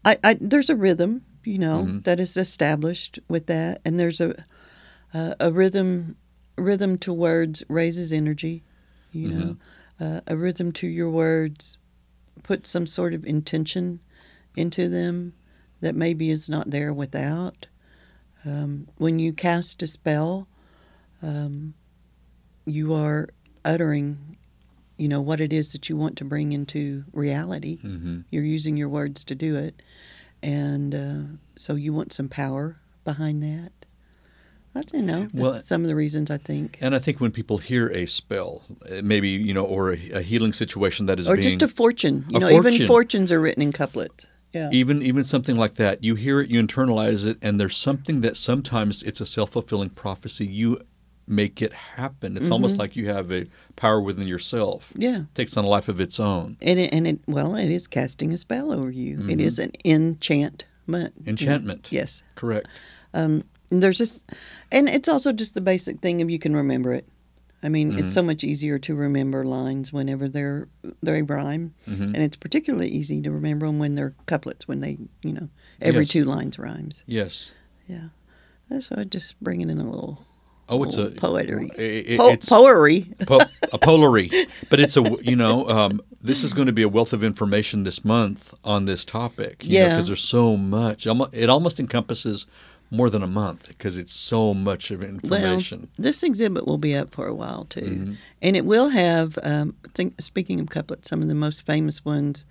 I, 0.02 0.16
I 0.24 0.38
there's 0.40 0.70
a 0.70 0.76
rhythm, 0.76 1.22
you 1.44 1.58
know, 1.58 1.82
Mm-hmm. 1.84 1.98
that 2.00 2.20
is 2.20 2.36
established 2.38 3.18
with 3.28 3.46
that, 3.46 3.82
and 3.84 4.00
there's 4.00 4.20
a 4.20 4.44
a, 5.12 5.34
a 5.40 5.52
rhythm 5.52 6.16
rhythm 6.56 6.96
to 6.98 7.12
words 7.12 7.62
raises 7.68 8.10
energy, 8.12 8.62
you 9.12 9.28
know, 9.28 9.56
Mm-hmm. 10.00 10.04
uh, 10.16 10.20
a 10.26 10.36
rhythm 10.38 10.72
to 10.72 10.86
your 10.86 11.10
words 11.10 11.76
puts 12.42 12.68
some 12.70 12.86
sort 12.86 13.14
of 13.14 13.24
intention 13.24 14.00
into 14.56 14.88
them 14.88 15.32
that 15.80 15.94
maybe 15.94 16.30
is 16.30 16.48
not 16.48 16.70
there 16.70 16.92
without. 16.92 17.66
Um, 18.44 18.88
when 18.96 19.18
you 19.18 19.32
cast 19.32 19.82
a 19.82 19.86
spell, 19.86 20.48
um, 21.22 21.74
you 22.64 22.94
are 22.94 23.28
uttering, 23.64 24.36
you 24.96 25.08
know, 25.08 25.20
what 25.20 25.40
it 25.40 25.52
is 25.52 25.72
that 25.72 25.88
you 25.88 25.96
want 25.96 26.16
to 26.18 26.24
bring 26.24 26.52
into 26.52 27.04
reality. 27.12 27.78
Mhm. 27.82 28.24
You're 28.30 28.44
using 28.44 28.76
your 28.76 28.88
words 28.88 29.24
to 29.24 29.34
do 29.34 29.56
it, 29.56 29.82
and 30.42 30.94
uh, 30.94 31.22
so 31.56 31.74
you 31.74 31.92
want 31.92 32.12
some 32.12 32.28
power 32.28 32.80
behind 33.04 33.42
that. 33.42 33.72
I 34.74 34.82
don't 34.82 35.04
know. 35.06 35.22
That's 35.22 35.34
Well- 35.34 35.52
some 35.52 35.82
of 35.82 35.88
the 35.88 35.96
reasons 35.96 36.30
I 36.30 36.36
think, 36.38 36.78
And 36.80 36.94
I 36.94 36.98
think 36.98 37.20
when 37.20 37.32
people 37.32 37.58
hear 37.58 37.88
a 37.88 38.06
spell, 38.06 38.62
maybe 39.02 39.30
you 39.30 39.52
know, 39.52 39.64
or 39.64 39.92
a, 39.92 40.10
a 40.10 40.22
healing 40.22 40.52
situation 40.52 41.06
that 41.06 41.18
is 41.18 41.28
or 41.28 41.36
just 41.36 41.62
a 41.62 41.68
fortune. 41.68 42.24
You 42.28 42.36
A 42.36 42.40
know, 42.40 42.50
even 42.50 42.86
fortunes 42.86 43.32
are 43.32 43.40
written 43.40 43.62
in 43.62 43.72
couplets. 43.72 44.26
Yeah. 44.52 44.68
even 44.72 45.00
even 45.02 45.22
something 45.22 45.56
like 45.56 45.74
that 45.76 46.02
you 46.02 46.16
hear 46.16 46.40
it 46.40 46.50
you 46.50 46.60
internalize 46.60 47.24
it 47.24 47.38
and 47.40 47.60
there's 47.60 47.76
something 47.76 48.20
that 48.22 48.36
sometimes 48.36 49.00
it's 49.04 49.20
a 49.20 49.26
self-fulfilling 49.26 49.90
prophecy 49.90 50.44
you 50.44 50.80
make 51.28 51.62
it 51.62 51.72
happen. 51.72 52.36
It's 52.36 52.50
almost 52.50 52.76
like 52.76 52.96
you 52.96 53.06
have 53.06 53.30
a 53.32 53.46
power 53.76 54.00
within 54.00 54.26
yourself. 54.26 54.90
Mm-hmm. 54.90 55.02
Yeah. 55.02 55.16
It 55.20 55.34
takes 55.36 55.56
on 55.56 55.64
a 55.64 55.68
life 55.68 55.88
of 55.88 56.00
its 56.00 56.18
own. 56.18 56.56
And 56.60 56.80
it, 56.80 56.92
and 56.92 57.06
it 57.06 57.20
well, 57.28 57.54
it 57.54 57.70
is 57.70 57.86
casting 57.86 58.32
a 58.32 58.36
spell 58.38 58.72
over 58.72 58.90
you. 58.90 59.24
It 59.28 59.40
is 59.40 59.60
an 59.60 59.70
enchantment. 59.84 61.14
Enchantment. 61.26 61.92
Yes. 61.92 62.22
Correct. 62.34 62.66
There's 63.70 63.98
just, 63.98 64.26
and 64.72 64.88
it's 64.88 65.08
also 65.08 65.32
just 65.32 65.54
the 65.54 65.60
basic 65.60 66.00
thing 66.00 66.20
if 66.20 66.28
you 66.30 66.38
can 66.38 66.54
remember 66.56 66.92
it. 66.92 67.06
I 67.62 67.68
mean, 67.68 67.98
it's 67.98 68.10
so 68.10 68.22
much 68.22 68.42
easier 68.42 68.78
to 68.80 68.94
remember 68.94 69.44
lines 69.44 69.92
whenever 69.92 70.28
they're 70.28 70.66
they 71.02 71.20
rhyme, 71.22 71.74
and 71.86 72.16
it's 72.16 72.36
particularly 72.36 72.88
easy 72.88 73.20
to 73.22 73.30
remember 73.30 73.66
them 73.66 73.78
when 73.78 73.94
they're 73.96 74.14
couplets. 74.26 74.66
When 74.66 74.80
they, 74.80 74.96
you 75.22 75.32
know, 75.34 75.48
every 75.82 76.02
Yes. 76.04 76.08
two 76.08 76.24
lines 76.24 76.58
rhymes. 76.58 77.04
Yes. 77.06 77.52
Yeah. 77.86 78.08
So 78.80 78.94
I 78.96 79.04
just 79.04 79.38
bringing 79.42 79.68
in 79.68 79.78
a 79.78 79.84
little, 79.84 80.24
Oh, 80.70 80.82
it's 80.84 80.96
a 80.96 81.10
poetry, 81.10 81.70
i- 81.78 82.14
i- 82.14 82.16
po- 82.16 82.28
it's 82.30 82.48
poetry. 82.48 83.12
po- 83.26 83.40
a 83.72 83.78
polary, 83.78 84.30
but 84.70 84.80
it's 84.80 84.96
a 84.96 85.02
you 85.22 85.36
know 85.36 85.68
um, 85.68 86.00
this 86.22 86.42
is 86.44 86.54
going 86.54 86.66
to 86.66 86.72
be 86.72 86.82
a 86.82 86.88
wealth 86.88 87.12
of 87.12 87.22
information 87.22 87.84
this 87.84 88.04
month 88.06 88.54
on 88.64 88.86
this 88.86 89.04
topic. 89.04 89.64
You 89.64 89.78
Yeah. 89.80 89.88
because 89.90 90.06
there's 90.06 90.24
so 90.24 90.56
much. 90.56 91.06
It 91.06 91.50
almost 91.50 91.78
encompasses 91.78 92.46
more 92.90 93.08
than 93.10 93.22
a 93.22 93.26
month 93.26 93.68
because 93.68 93.96
it's 93.96 94.12
so 94.12 94.52
much 94.52 94.90
of 94.90 95.02
information. 95.04 95.80
Well, 95.80 95.88
this 95.98 96.22
exhibit 96.22 96.66
will 96.66 96.78
be 96.78 96.94
up 96.96 97.14
for 97.14 97.26
a 97.26 97.34
while 97.34 97.64
too, 97.66 97.80
Mm-hmm. 97.80 98.12
and 98.42 98.56
it 98.56 98.64
will 98.64 98.88
have. 98.88 99.38
Um, 99.42 99.74
think, 99.94 100.20
speaking 100.20 100.58
of 100.60 100.68
couplets, 100.70 101.08
some 101.08 101.22
of 101.22 101.28
the 101.28 101.34
most 101.34 101.64
famous 101.66 102.04
ones 102.04 102.44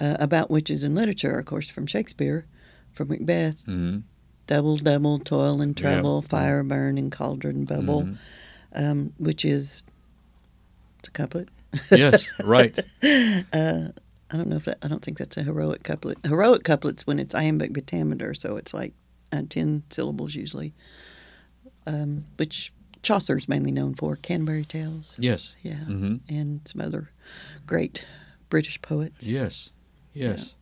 uh, 0.00 0.16
about 0.20 0.50
witches 0.50 0.84
in 0.84 0.94
literature, 0.94 1.34
are, 1.34 1.38
of 1.38 1.46
course, 1.46 1.70
from 1.70 1.86
Shakespeare, 1.86 2.44
from 2.92 3.08
Macbeth. 3.08 3.64
Mhm. 3.66 4.02
Double, 4.46 4.76
double, 4.78 5.18
toil 5.18 5.60
and. 5.60 5.74
Mm-hmm. 5.76 5.84
trouble, 5.86 6.22
fire 6.22 6.62
burn 6.62 6.96
and 6.98 7.10
cauldron 7.12 7.64
bubble, 7.64 8.08
um, 8.74 9.12
which 9.18 9.44
is 9.44 9.82
it's 10.98 11.08
a 11.08 11.10
couplet. 11.12 11.48
yes, 11.90 12.30
right. 12.42 12.78
I 13.02 14.36
don't 14.36 14.48
know 14.48 14.56
if 14.56 14.64
that. 14.66 14.78
I 14.82 14.88
don't 14.88 15.02
think 15.02 15.18
that's 15.18 15.36
a 15.36 15.42
heroic 15.42 15.82
couplet. 15.82 16.18
Heroic 16.24 16.62
couplets 16.64 17.06
when 17.06 17.18
it's 17.18 17.34
iambic 17.34 17.72
pentameter, 17.74 18.34
so 18.34 18.56
it's 18.56 18.74
like 18.74 18.92
uh, 19.32 19.42
ten 19.48 19.82
syllables 19.90 20.34
usually, 20.34 20.74
um, 21.86 22.24
which 22.36 22.72
Chaucer's 23.02 23.48
mainly 23.48 23.70
known 23.70 23.94
for. 23.94 24.16
Canterbury 24.16 24.64
Tales, 24.64 25.14
Yes. 25.18 25.56
yeah, 25.62 25.84
hmm 25.84 26.16
and 26.28 26.60
some 26.64 26.80
other 26.80 27.10
great 27.66 28.04
British 28.48 28.80
poets. 28.82 29.28
Yes. 29.28 29.72
Yes. 30.14 30.54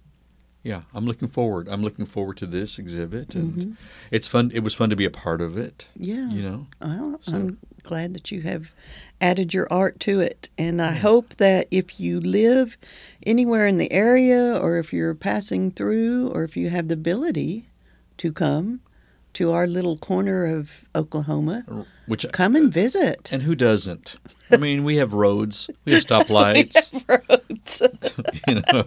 Yeah, 0.63 0.83
I'm 0.93 1.07
looking 1.07 1.29
forward. 1.29 1.69
I'm 1.69 1.83
looking 1.83 2.07
forward 2.07 2.39
to 2.39 2.47
this 2.47 2.77
exhibit, 2.81 3.37
and 3.37 3.77
it's 4.11 4.27
fun. 4.27 4.51
It 4.53 4.65
was 4.65 4.75
fun 4.75 4.91
to 4.91 4.97
be 4.97 5.05
a 5.05 5.11
part 5.11 5.41
of 5.41 5.57
it. 5.57 5.87
Mm-hmm. 5.97 6.05
Yeah. 6.05 6.29
You 6.29 6.43
know. 6.43 6.67
Well, 6.81 7.21
I'm 7.29 7.59
glad 7.85 8.15
that 8.15 8.33
you 8.33 8.43
have 8.43 8.75
added 9.21 9.55
your 9.55 9.69
art 9.71 10.01
to 10.01 10.19
it. 10.19 10.49
And 10.59 10.83
I 10.83 10.91
hope 10.91 11.37
that 11.37 11.69
if 11.71 12.01
you 12.01 12.19
live 12.21 12.77
anywhere 13.25 13.69
in 13.69 13.79
the 13.79 13.93
area 13.93 14.59
or 14.61 14.77
if 14.79 14.93
you're 14.93 15.15
passing 15.15 15.71
through 15.71 16.31
or 16.31 16.43
if 16.43 16.57
you 16.57 16.69
have 16.69 16.89
the 16.89 16.95
ability 16.95 17.69
to 18.19 18.33
come 18.33 18.81
to 19.35 19.53
our 19.53 19.67
little 19.67 19.97
corner 19.99 20.47
of 20.47 20.85
Oklahoma, 20.95 21.87
Which 22.07 22.25
come 22.33 22.57
and 22.57 22.73
visit. 22.73 23.29
and 23.31 23.43
who 23.43 23.55
doesn't? 23.55 24.17
I 24.51 24.57
mean, 24.57 24.85
we 24.85 24.97
have 24.97 25.13
roads, 25.13 25.69
we 25.85 25.93
have 25.93 26.05
stoplights. 26.07 26.93
Roads. 27.29 27.83
you 28.49 28.55
know, 28.55 28.85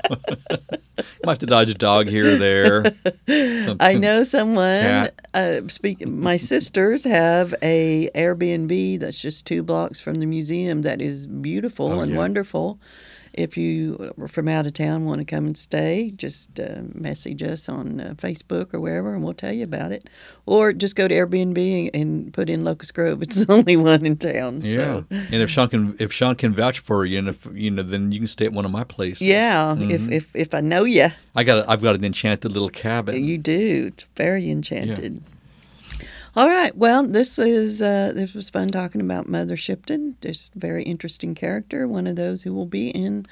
might 1.26 1.34
have 1.34 1.39
to 1.39 1.46
dodge 1.46 1.70
a 1.70 1.74
dog 1.76 2.08
here 2.10 2.34
or 2.34 2.38
there. 2.38 2.84
Something. 3.28 3.78
I 3.80 3.94
know 3.94 4.24
someone. 4.24 5.10
Uh, 5.34 5.62
speak. 5.68 6.08
My 6.08 6.38
sisters 6.38 7.04
have 7.04 7.54
a 7.62 8.10
Airbnb 8.15 9.00
that's 9.02 9.22
just 9.22 9.46
two 9.46 9.62
blocks 9.62 10.00
from 10.02 10.15
the 10.15 10.26
museum. 10.26 10.82
That 10.82 11.02
is 11.02 11.28
beautiful 11.28 11.92
Oh, 11.92 12.00
and 12.00 12.12
yeah. 12.13 12.18
wonderful. 12.18 12.80
If 13.34 13.58
you 13.58 14.13
are 14.20 14.28
from 14.28 14.48
out 14.48 14.65
of 14.65 14.74
town 14.74 15.06
want 15.06 15.20
to 15.20 15.26
come 15.26 15.46
and 15.46 15.58
stay, 15.58 16.12
just 16.15 16.60
uh, 16.60 16.82
message 16.94 17.44
us 17.44 17.70
on 17.70 18.00
uh, 18.00 18.13
Facebook 18.18 18.74
or 18.74 18.80
wherever, 18.80 19.13
and 19.13 19.24
we'll 19.24 19.34
tell 19.34 19.54
you 19.54 19.63
about 19.63 19.92
it. 19.92 20.10
Or 20.46 20.74
just 20.74 20.96
go 20.96 21.08
to 21.08 21.13
Airbnb 21.13 21.92
and 21.94 22.34
put 22.34 22.50
in 22.50 22.63
Locust 22.63 22.94
Grove. 22.94 23.22
It's 23.30 23.46
the 23.46 23.52
only 23.54 23.78
one 23.78 24.06
in 24.06 24.18
town. 24.18 24.62
Yeah, 24.62 24.76
So. 24.76 25.06
and 25.12 25.34
if 25.36 25.50
Sean 25.50 25.70
can, 25.70 25.96
if 26.00 26.12
Sean 26.12 26.36
can 26.36 26.54
vouch 26.54 26.80
for 26.80 27.06
you, 27.06 27.20
and 27.20 27.28
if 27.30 27.48
you 27.54 27.70
know, 27.72 27.84
then 27.84 28.12
you 28.12 28.20
can 28.20 28.28
stay 28.28 28.46
at 28.46 28.54
one 28.54 28.65
of 28.65 28.72
my 28.72 28.84
places. 28.84 29.22
Yeah, 29.28 29.76
Mhm. 29.78 29.92
if, 29.92 30.12
if 30.12 30.36
if 30.36 30.54
I 30.54 30.62
know 30.62 30.84
you, 30.84 31.10
I 31.36 31.44
got, 31.44 31.60
a, 31.60 31.70
I've 31.72 31.82
got 31.82 31.96
an 31.96 32.04
enchanted 32.04 32.52
little 32.52 32.70
cabin. 32.70 33.24
You 33.24 33.38
do. 33.38 33.86
It's 33.88 34.04
very 34.15 34.50
enchanted. 34.50 35.22
All 36.39 36.47
right. 36.47 36.73
Well, 36.73 37.06
this 37.06 37.38
is 37.38 37.82
uh, 37.82 38.13
this 38.15 38.34
was 38.34 38.49
fun 38.49 38.69
talking 38.69 39.02
about 39.02 39.28
Mother 39.28 39.58
Shipton. 39.58 40.15
Just 40.21 40.54
very 40.54 40.84
interesting 40.84 41.36
character. 41.36 41.86
One 41.86 42.08
of 42.08 42.15
those 42.15 42.43
who 42.43 42.54
will 42.54 42.65
be 42.65 42.91
in 42.91 43.25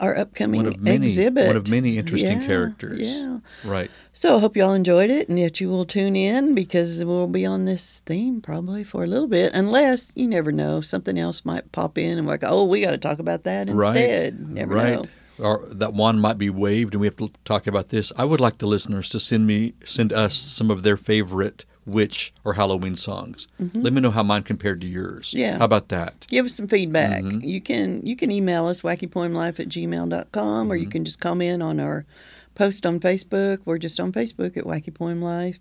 our 0.00 0.16
upcoming 0.16 0.62
one 0.62 0.72
of 0.72 0.80
many, 0.80 1.04
exhibit. 1.04 1.46
one 1.46 1.56
of 1.56 1.68
many 1.68 1.98
interesting 1.98 2.40
Yeah, 2.40 2.46
characters. 2.46 3.18
Yeah. 3.18 3.40
Right. 3.66 3.90
So 4.14 4.38
I 4.38 4.40
hope 4.40 4.56
you 4.56 4.64
all 4.64 4.72
enjoyed 4.72 5.10
it, 5.10 5.28
and 5.28 5.36
that 5.36 5.60
you 5.60 5.68
will 5.68 5.84
tune 5.84 6.16
in 6.16 6.54
because 6.54 7.04
we'll 7.04 7.26
be 7.26 7.44
on 7.44 7.66
this 7.66 8.00
theme 8.06 8.40
probably 8.40 8.82
for 8.82 9.04
a 9.04 9.06
little 9.06 9.28
bit. 9.28 9.52
Unless 9.52 10.14
you 10.16 10.26
never 10.26 10.50
know, 10.50 10.80
something 10.80 11.18
else 11.18 11.44
might 11.44 11.70
pop 11.70 11.98
in, 11.98 12.16
and 12.16 12.26
we're 12.26 12.32
like, 12.32 12.44
oh, 12.46 12.64
we 12.64 12.80
got 12.80 12.92
to 12.92 12.96
talk 12.96 13.18
about 13.18 13.44
that 13.44 13.68
instead. 13.68 14.40
Right. 14.40 14.48
Never 14.48 14.74
right. 14.74 14.94
know. 14.94 15.06
Or 15.38 15.66
that 15.68 15.92
one 15.92 16.18
might 16.18 16.38
be 16.38 16.48
waved, 16.48 16.94
and 16.94 17.02
we 17.02 17.08
have 17.08 17.16
to 17.16 17.30
talk 17.44 17.66
about 17.66 17.90
this. 17.90 18.10
I 18.16 18.24
would 18.24 18.40
like 18.40 18.56
the 18.56 18.66
listeners 18.66 19.10
to 19.10 19.20
send 19.20 19.46
me, 19.46 19.74
send 19.84 20.14
us 20.14 20.34
some 20.34 20.70
of 20.70 20.82
their 20.82 20.96
favorite 20.96 21.66
witch 21.86 22.32
or 22.44 22.54
Halloween 22.54 22.96
songs. 22.96 23.46
Let 23.58 23.92
me 23.92 24.00
know 24.00 24.10
how 24.10 24.22
mine 24.22 24.42
compared 24.42 24.80
to 24.80 24.86
yours. 24.86 25.28
Mm-hmm. 25.30 25.38
Yeah. 25.38 25.58
How 25.58 25.64
about 25.66 25.88
that? 25.88 26.26
give 26.28 26.46
us 26.46 26.54
some 26.54 26.68
feedback. 26.68 27.22
Mm-hmm. 27.22 27.40
You 27.46 27.60
can 27.60 28.06
you 28.06 28.16
can 28.16 28.30
email 28.30 28.66
us 28.66 28.82
wackypoemlife 28.82 29.60
at 29.60 29.68
gmail.com 29.68 30.70
or 30.72 30.76
you 30.76 30.82
Mm-hmm. 30.84 30.90
can 30.90 31.04
just 31.04 31.20
comment 31.20 31.62
on 31.62 31.80
our 31.80 32.06
post 32.54 32.86
on 32.86 33.00
Facebook. 33.00 33.58
We're 33.64 33.78
just 33.78 33.98
on 34.00 34.12
Facebook 34.12 34.56
at 34.56 34.64
Wacky 34.64 34.92
Poem 34.94 35.20
Life. 35.20 35.58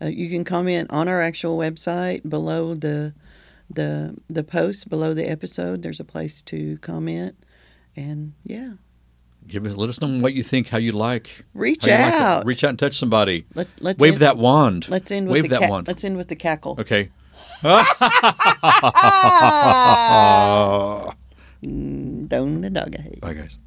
Uh, 0.00 0.06
you 0.06 0.28
can 0.30 0.44
comment 0.44 0.90
on 0.90 1.06
our 1.08 1.20
actual 1.22 1.56
website 1.58 2.28
below 2.28 2.74
the 2.74 3.12
the 3.70 4.16
the 4.28 4.42
post 4.42 4.88
below 4.88 5.14
the 5.14 5.30
episode. 5.30 5.82
There's 5.82 6.00
a 6.00 6.04
place 6.04 6.42
to 6.42 6.76
comment, 6.78 7.36
and 7.96 8.32
yeah, 8.44 8.72
Give 9.46 9.66
us, 9.66 9.76
let 9.76 9.88
us 9.88 10.00
know 10.00 10.08
what 10.20 10.34
you 10.34 10.42
think, 10.42 10.68
how 10.68 10.78
you 10.78 10.92
like. 10.92 11.44
reach 11.54 11.86
you 11.86 11.92
like 11.92 12.14
out. 12.14 12.46
Reach 12.46 12.64
out 12.64 12.70
and 12.70 12.78
touch 12.78 12.96
somebody. 12.98 13.44
Let, 13.54 13.68
let's 13.80 14.00
Wave 14.00 14.14
end, 14.14 14.22
that 14.22 14.38
wand. 14.38 14.88
Let's 14.88 15.10
end 15.10 15.26
with 15.26 15.34
Wave 15.34 15.42
the 15.44 15.48
that 15.50 15.60
ca- 15.62 15.68
wand. 15.68 15.88
Let's 15.88 16.04
end 16.04 16.16
with 16.16 16.28
the 16.28 16.36
cackle. 16.36 16.76
Okay. 16.78 17.10
Mm, 21.64 22.28
Down 22.28 22.60
the 22.60 22.70
dog. 22.70 22.96
Bye, 23.20 23.34
guys. 23.34 23.58